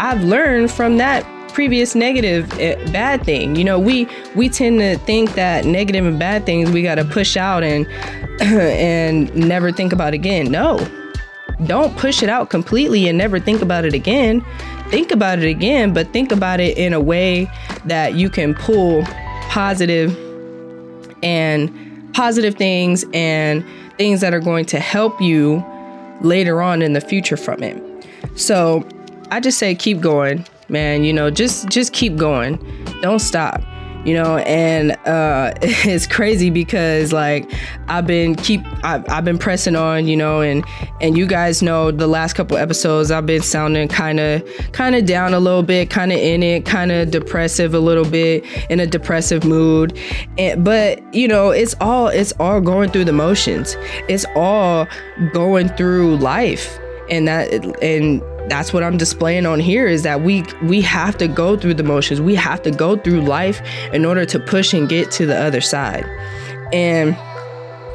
I've 0.00 0.24
learned 0.24 0.70
from 0.70 0.96
that 0.96 1.26
previous 1.52 1.94
negative 1.94 2.50
eh, 2.58 2.90
bad 2.90 3.22
thing. 3.22 3.54
You 3.54 3.64
know, 3.64 3.78
we 3.78 4.08
we 4.34 4.48
tend 4.48 4.80
to 4.80 4.96
think 5.04 5.34
that 5.34 5.66
negative 5.66 6.06
and 6.06 6.18
bad 6.18 6.46
things 6.46 6.70
we 6.70 6.82
got 6.82 6.94
to 6.94 7.04
push 7.04 7.36
out 7.36 7.62
and 7.62 7.86
and 8.40 9.34
never 9.36 9.70
think 9.70 9.92
about 9.92 10.14
again. 10.14 10.50
No. 10.50 10.78
Don't 11.66 11.94
push 11.98 12.22
it 12.22 12.30
out 12.30 12.48
completely 12.48 13.06
and 13.08 13.18
never 13.18 13.38
think 13.38 13.60
about 13.60 13.84
it 13.84 13.92
again. 13.92 14.42
Think 14.88 15.10
about 15.10 15.38
it 15.38 15.44
again, 15.44 15.92
but 15.92 16.10
think 16.14 16.32
about 16.32 16.58
it 16.58 16.78
in 16.78 16.94
a 16.94 17.00
way 17.00 17.50
that 17.84 18.14
you 18.14 18.30
can 18.30 18.54
pull 18.54 19.02
positive 19.50 20.16
and 21.22 21.70
positive 22.14 22.54
things 22.54 23.04
and 23.12 23.62
things 23.98 24.22
that 24.22 24.32
are 24.32 24.40
going 24.40 24.64
to 24.64 24.80
help 24.80 25.20
you 25.20 25.62
later 26.22 26.62
on 26.62 26.80
in 26.80 26.94
the 26.94 27.00
future 27.02 27.36
from 27.36 27.62
it. 27.62 27.76
So, 28.36 28.86
I 29.30 29.40
just 29.40 29.58
say 29.58 29.74
keep 29.74 30.00
going 30.00 30.44
man 30.68 31.04
you 31.04 31.12
know 31.12 31.30
just 31.30 31.68
just 31.68 31.92
keep 31.92 32.16
going. 32.16 32.58
Don't 33.00 33.18
stop 33.20 33.62
you 34.04 34.14
know 34.14 34.38
and 34.38 34.92
uh 35.06 35.52
it's 35.62 36.06
crazy 36.06 36.48
because 36.48 37.12
like 37.12 37.52
i've 37.88 38.06
been 38.06 38.34
keep 38.34 38.62
I've, 38.82 39.06
I've 39.10 39.26
been 39.26 39.36
pressing 39.36 39.76
on 39.76 40.06
you 40.06 40.16
know 40.16 40.40
and 40.40 40.64
and 41.02 41.18
you 41.18 41.26
guys 41.26 41.62
know 41.62 41.90
the 41.90 42.06
last 42.06 42.32
couple 42.32 42.56
episodes 42.56 43.10
i've 43.10 43.26
been 43.26 43.42
sounding 43.42 43.88
kind 43.88 44.18
of 44.18 44.42
kind 44.72 44.94
of 44.94 45.04
down 45.04 45.34
a 45.34 45.38
little 45.38 45.62
bit 45.62 45.90
kind 45.90 46.12
of 46.12 46.18
in 46.18 46.42
it 46.42 46.64
kind 46.64 46.90
of 46.90 47.10
depressive 47.10 47.74
a 47.74 47.78
little 47.78 48.04
bit 48.04 48.44
in 48.70 48.80
a 48.80 48.86
depressive 48.86 49.44
mood. 49.44 49.98
And 50.38 50.64
but 50.64 51.02
you 51.14 51.28
know 51.28 51.50
it's 51.50 51.74
all 51.80 52.08
it's 52.08 52.32
all 52.40 52.60
going 52.60 52.90
through 52.90 53.04
the 53.04 53.12
motions. 53.12 53.76
It's 54.08 54.24
all 54.34 54.86
going 55.32 55.68
through 55.70 56.16
life. 56.16 56.78
And 57.10 57.26
that 57.26 57.52
and 57.82 58.22
that's 58.50 58.72
what 58.72 58.82
I'm 58.82 58.96
displaying 58.96 59.46
on 59.46 59.60
here 59.60 59.86
is 59.86 60.02
that 60.02 60.22
we 60.22 60.44
we 60.62 60.80
have 60.82 61.16
to 61.18 61.28
go 61.28 61.56
through 61.56 61.74
the 61.74 61.82
motions. 61.82 62.20
We 62.20 62.34
have 62.34 62.62
to 62.62 62.70
go 62.70 62.96
through 62.96 63.22
life 63.22 63.62
in 63.92 64.04
order 64.04 64.26
to 64.26 64.38
push 64.40 64.74
and 64.74 64.88
get 64.88 65.10
to 65.12 65.26
the 65.26 65.38
other 65.38 65.60
side. 65.60 66.04
And 66.72 67.16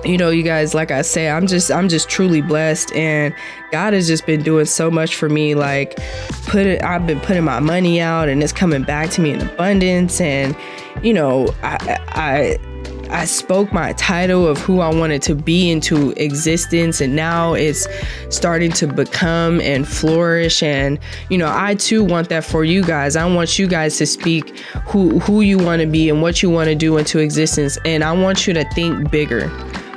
you 0.06 0.18
know, 0.18 0.30
you 0.30 0.44
guys, 0.44 0.76
like 0.76 0.92
I 0.92 1.02
say, 1.02 1.30
I'm 1.30 1.48
just 1.48 1.72
I'm 1.72 1.90
just 1.90 2.10
truly 2.10 2.42
blessed 2.42 2.94
and 2.94 3.34
God 3.72 3.94
has 3.94 4.08
just 4.08 4.26
been 4.26 4.44
doing 4.44 4.66
so 4.66 4.90
much 4.90 5.16
for 5.16 5.30
me. 5.30 5.56
Like 5.56 5.98
put 6.46 6.66
it 6.66 6.84
I've 6.84 7.06
been 7.06 7.20
putting 7.20 7.44
my 7.44 7.60
money 7.60 8.00
out 8.00 8.30
and 8.30 8.42
it's 8.42 8.54
coming 8.54 8.84
back 8.84 9.10
to 9.12 9.22
me 9.22 9.32
in 9.32 9.42
abundance 9.42 10.22
and 10.22 10.56
you 11.04 11.14
know, 11.14 11.54
I 11.64 12.00
I 12.10 12.75
I 13.10 13.26
spoke 13.26 13.72
my 13.72 13.94
title 13.94 14.48
of 14.48 14.58
who 14.58 14.80
I 14.80 14.94
wanted 14.94 15.22
to 15.24 15.36
be 15.36 15.70
into 15.70 16.12
existence, 16.12 17.02
and 17.02 17.16
now 17.16 17.54
it's 17.54 17.88
starting 18.30 18.72
to 18.74 18.88
become 18.88 19.62
and 19.62 19.88
flourish. 19.88 20.64
And 20.64 21.00
you 21.30 21.38
know, 21.38 21.52
I 21.54 21.76
too 21.76 22.04
want 22.04 22.30
that 22.30 22.44
for 22.44 22.64
you 22.64 22.84
guys. 22.84 23.16
I 23.16 23.26
want 23.26 23.60
you 23.60 23.68
guys 23.68 23.98
to 23.98 24.06
speak 24.06 24.60
who 24.88 25.20
who 25.20 25.42
you 25.42 25.58
want 25.58 25.82
to 25.82 25.88
be 25.88 26.10
and 26.10 26.22
what 26.22 26.42
you 26.42 26.50
want 26.50 26.70
to 26.70 26.76
do 26.76 26.98
into 26.98 27.20
existence. 27.20 27.78
And 27.86 28.04
I 28.04 28.12
want 28.12 28.48
you 28.48 28.54
to 28.54 28.64
think 28.72 29.12
bigger. 29.12 29.52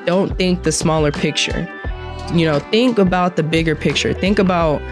Don't 0.05 0.37
think 0.37 0.63
the 0.63 0.73
smaller 0.73 1.13
picture. 1.13 1.69
You 2.35 2.47
know, 2.47 2.59
think 2.59 2.99
about 2.99 3.37
the 3.37 3.43
bigger 3.43 3.75
picture. 3.75 4.13
Think 4.13 4.39
about 4.39 4.83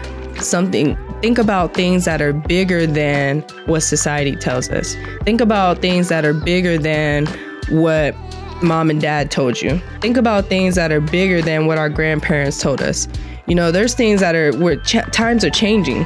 something 0.41 0.97
think 1.21 1.39
about 1.39 1.73
things 1.73 2.05
that 2.05 2.21
are 2.21 2.33
bigger 2.33 2.85
than 2.85 3.41
what 3.65 3.81
society 3.81 4.35
tells 4.35 4.69
us. 4.69 4.95
Think 5.23 5.41
about 5.41 5.79
things 5.79 6.09
that 6.09 6.25
are 6.25 6.33
bigger 6.33 6.77
than 6.77 7.25
what 7.69 8.15
mom 8.63 8.89
and 8.89 9.01
dad 9.01 9.31
told 9.31 9.61
you. 9.61 9.79
Think 10.01 10.17
about 10.17 10.45
things 10.45 10.75
that 10.75 10.91
are 10.91 11.01
bigger 11.01 11.41
than 11.41 11.67
what 11.67 11.77
our 11.77 11.89
grandparents 11.89 12.61
told 12.61 12.81
us. 12.81 13.07
You 13.45 13.55
know, 13.55 13.71
there's 13.71 13.93
things 13.93 14.19
that 14.21 14.35
are 14.35 14.51
where 14.57 14.77
ch- 14.77 15.05
times 15.11 15.43
are 15.43 15.49
changing. 15.49 16.05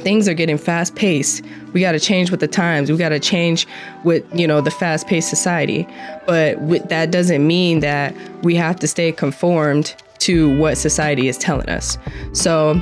Things 0.00 0.28
are 0.28 0.34
getting 0.34 0.58
fast 0.58 0.96
paced. 0.96 1.44
We 1.72 1.80
got 1.80 1.92
to 1.92 2.00
change 2.00 2.30
with 2.30 2.40
the 2.40 2.48
times. 2.48 2.90
We 2.90 2.98
got 2.98 3.10
to 3.10 3.20
change 3.20 3.66
with, 4.04 4.24
you 4.38 4.46
know, 4.46 4.60
the 4.60 4.70
fast 4.70 5.06
paced 5.06 5.30
society. 5.30 5.86
But 6.26 6.60
with, 6.60 6.88
that 6.88 7.10
doesn't 7.10 7.46
mean 7.46 7.80
that 7.80 8.14
we 8.42 8.54
have 8.56 8.76
to 8.80 8.88
stay 8.88 9.12
conformed 9.12 9.94
to 10.18 10.56
what 10.58 10.76
society 10.76 11.28
is 11.28 11.38
telling 11.38 11.68
us. 11.68 11.96
So, 12.32 12.80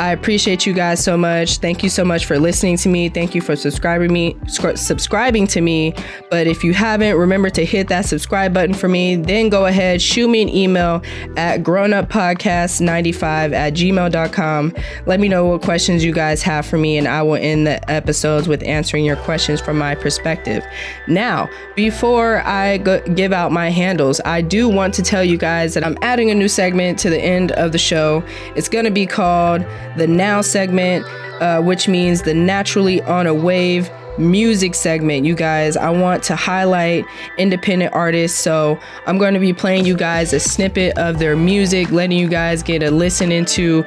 I 0.00 0.12
appreciate 0.12 0.64
you 0.64 0.72
guys 0.72 1.04
so 1.04 1.18
much. 1.18 1.58
Thank 1.58 1.82
you 1.82 1.90
so 1.90 2.06
much 2.06 2.24
for 2.24 2.38
listening 2.38 2.78
to 2.78 2.88
me. 2.88 3.10
Thank 3.10 3.34
you 3.34 3.42
for 3.42 3.54
subscribing 3.54 4.10
me, 4.10 4.34
subscribing 4.46 5.46
to 5.48 5.60
me. 5.60 5.94
But 6.30 6.46
if 6.46 6.64
you 6.64 6.72
haven't, 6.72 7.18
remember 7.18 7.50
to 7.50 7.66
hit 7.66 7.88
that 7.88 8.06
subscribe 8.06 8.54
button 8.54 8.72
for 8.74 8.88
me. 8.88 9.16
Then 9.16 9.50
go 9.50 9.66
ahead, 9.66 10.00
shoot 10.00 10.28
me 10.28 10.40
an 10.40 10.48
email 10.48 11.02
at 11.36 11.62
grownuppodcast95 11.64 13.52
at 13.52 13.74
gmail.com. 13.74 14.74
Let 15.04 15.20
me 15.20 15.28
know 15.28 15.44
what 15.44 15.60
questions 15.60 16.02
you 16.02 16.14
guys 16.14 16.40
have 16.44 16.64
for 16.64 16.78
me, 16.78 16.96
and 16.96 17.06
I 17.06 17.20
will 17.20 17.34
end 17.34 17.66
the 17.66 17.90
episodes 17.90 18.48
with 18.48 18.62
answering 18.62 19.04
your 19.04 19.16
questions 19.16 19.60
from 19.60 19.76
my 19.76 19.94
perspective. 19.94 20.64
Now, 21.08 21.50
before 21.76 22.40
I 22.46 22.78
go- 22.78 23.02
give 23.02 23.34
out 23.34 23.52
my 23.52 23.68
handles, 23.68 24.18
I 24.24 24.40
do 24.40 24.66
want 24.66 24.94
to 24.94 25.02
tell 25.02 25.22
you 25.22 25.36
guys 25.36 25.74
that 25.74 25.84
I'm 25.84 25.98
adding 26.00 26.30
a 26.30 26.34
new 26.34 26.48
segment 26.48 26.98
to 27.00 27.10
the 27.10 27.20
end 27.20 27.52
of 27.52 27.72
the 27.72 27.78
show. 27.78 28.24
It's 28.56 28.70
going 28.70 28.86
to 28.86 28.90
be 28.90 29.04
called 29.04 29.66
the 29.96 30.06
now 30.06 30.40
segment, 30.40 31.04
uh, 31.40 31.60
which 31.60 31.88
means 31.88 32.22
the 32.22 32.34
naturally 32.34 33.02
on 33.02 33.26
a 33.26 33.34
wave 33.34 33.90
music 34.18 34.74
segment, 34.74 35.24
you 35.24 35.34
guys. 35.34 35.76
I 35.76 35.90
want 35.90 36.22
to 36.24 36.36
highlight 36.36 37.04
independent 37.38 37.94
artists. 37.94 38.38
So 38.38 38.78
I'm 39.06 39.18
going 39.18 39.34
to 39.34 39.40
be 39.40 39.52
playing 39.52 39.86
you 39.86 39.96
guys 39.96 40.32
a 40.32 40.40
snippet 40.40 40.96
of 40.98 41.18
their 41.18 41.36
music, 41.36 41.90
letting 41.90 42.18
you 42.18 42.28
guys 42.28 42.62
get 42.62 42.82
a 42.82 42.90
listen 42.90 43.32
into 43.32 43.84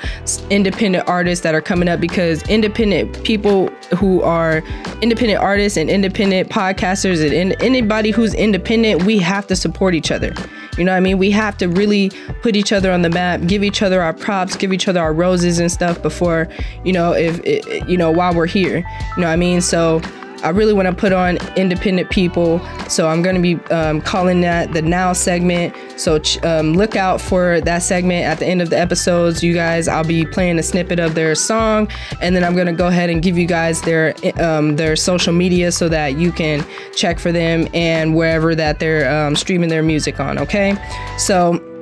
independent 0.50 1.08
artists 1.08 1.44
that 1.44 1.54
are 1.56 1.62
coming 1.62 1.88
up 1.88 2.00
because 2.00 2.42
independent 2.50 3.24
people 3.24 3.68
who 3.98 4.22
are 4.22 4.64
independent 5.02 5.40
artists 5.40 5.78
and 5.78 5.90
independent 5.90 6.50
podcasters 6.50 7.24
and 7.42 7.56
anybody 7.62 8.12
who's 8.12 8.34
independent, 8.34 9.04
we 9.04 9.20
have 9.20 9.48
to 9.48 9.56
support 9.56 9.94
each 9.94 10.12
other. 10.12 10.34
You 10.78 10.84
know 10.84 10.92
what 10.92 10.98
I 10.98 11.02
mean? 11.02 11.18
We 11.18 11.32
have 11.32 11.58
to 11.58 11.68
really 11.68 12.12
put 12.42 12.56
each 12.56 12.74
other 12.74 12.92
on 12.92 13.04
the 13.04 13.10
map, 13.10 13.42
give 13.46 13.64
each 13.64 13.82
other 13.82 14.02
our 14.02 14.14
props, 14.14 14.56
give 14.56 14.74
each 14.74 14.88
other 14.88 15.00
our 15.00 15.14
roses 15.14 15.60
and 15.60 15.72
stuff 15.72 16.02
before, 16.02 16.48
you 16.84 16.94
know, 16.94 17.14
if, 17.14 17.40
you 17.88 17.98
know, 17.98 18.12
while 18.12 18.34
we're 18.34 18.48
here. 18.48 18.78
You 18.78 19.22
know 19.22 19.28
what 19.28 19.34
I 19.34 19.36
mean? 19.36 19.62
So, 19.62 20.02
I 20.44 20.50
really 20.50 20.74
want 20.74 20.88
to 20.88 20.94
put 20.94 21.14
on 21.14 21.38
independent 21.56 22.10
people. 22.10 22.60
So 22.90 23.08
I'm 23.08 23.22
going 23.22 23.36
to 23.36 23.42
be 23.42 23.56
um, 23.74 24.02
calling 24.02 24.42
that 24.42 24.74
the 24.74 24.82
Now 24.82 25.14
segment. 25.14 25.76
So 25.98 26.20
um, 26.44 26.74
look 26.74 26.96
out 26.96 27.22
for 27.22 27.62
that 27.62 27.80
segment 27.80 28.26
at 28.26 28.40
the 28.40 28.46
end 28.46 28.62
of 28.62 28.70
the 28.70 28.78
episodes. 28.78 29.42
You 29.42 29.54
guys, 29.54 29.88
I'll 29.88 30.04
be 30.04 30.26
playing 30.26 30.60
a 30.60 30.64
snippet 30.64 31.00
of 31.00 31.16
their 31.16 31.34
song, 31.36 31.90
and 32.22 32.36
then 32.36 32.44
I'm 32.44 32.56
going 32.56 32.68
to 32.68 32.74
go 32.74 32.88
ahead 32.88 33.10
and 33.10 33.22
give 33.22 33.38
you 33.38 33.48
guys 33.48 33.82
their 33.82 34.14
um, 34.40 34.76
their 34.76 34.96
social 34.96 35.34
media 35.34 35.72
so 35.72 35.90
that 35.90 36.18
you 36.18 36.32
can 36.32 36.66
check 36.96 37.20
for 37.20 37.32
them 37.32 37.68
and 37.74 38.16
wherever 38.16 38.54
that 38.56 38.80
they're 38.80 39.10
um, 39.12 39.36
streaming 39.36 39.70
their 39.70 39.84
music 39.84 40.20
on. 40.20 40.38
Okay, 40.40 40.76
so. 41.18 41.73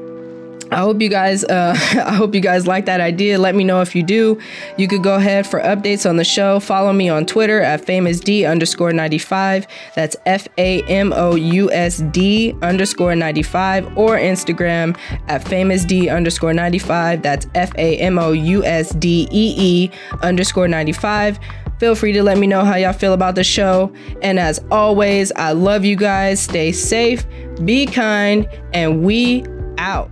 I 0.72 0.78
hope 0.78 1.02
you 1.02 1.10
guys 1.10 1.44
uh, 1.44 1.76
I 2.06 2.14
hope 2.14 2.34
you 2.34 2.42
guys 2.42 2.66
like 2.66 2.86
that 2.86 3.02
idea. 3.02 3.38
Let 3.38 3.56
me 3.56 3.64
know 3.64 3.82
if 3.82 3.94
you 3.94 4.04
do. 4.04 4.40
You 4.78 4.88
could 4.88 5.04
go 5.04 5.16
ahead 5.16 5.46
for 5.46 5.60
updates 5.60 6.10
on 6.10 6.16
the 6.16 6.24
show. 6.24 6.60
Follow 6.62 6.94
me 6.94 7.10
on 7.10 7.26
Twitter 7.26 7.62
at 7.62 7.86
famousd 7.86 8.50
underscore 8.50 8.94
95. 8.94 9.68
That's 9.96 10.16
F 10.26 10.48
A 10.58 10.82
M 10.84 11.12
O 11.14 11.36
U 11.36 11.70
S 11.72 11.98
D 12.12 12.56
underscore 12.62 13.16
95 13.16 13.98
or 13.98 14.18
Instagram 14.18 14.98
at 15.28 15.44
famousd 15.44 16.16
underscore 16.16 16.54
95. 16.54 17.22
That's 17.22 17.48
F 17.54 17.74
A 17.76 17.98
M 17.98 18.18
O 18.18 18.32
U 18.32 18.64
S 18.64 18.92
D 18.96 19.28
E 19.30 19.56
E 19.58 19.92
underscore 20.22 20.70
95. 20.70 21.38
Feel 21.80 21.96
free 21.96 22.14
to 22.14 22.24
let 22.24 22.38
me 22.38 22.48
know 22.48 22.64
how 22.64 22.76
y'all 22.76 22.94
feel 22.94 23.14
about 23.14 23.36
the 23.36 23.44
show. 23.44 23.92
And 24.22 24.40
as 24.40 24.64
always, 24.70 25.32
I 25.36 25.52
love 25.52 25.84
you 25.84 25.96
guys. 25.96 26.40
Stay 26.40 26.72
safe, 26.72 27.26
be 27.66 27.88
kind, 27.88 28.48
and 28.72 29.04
we 29.04 29.44
out. 29.80 30.12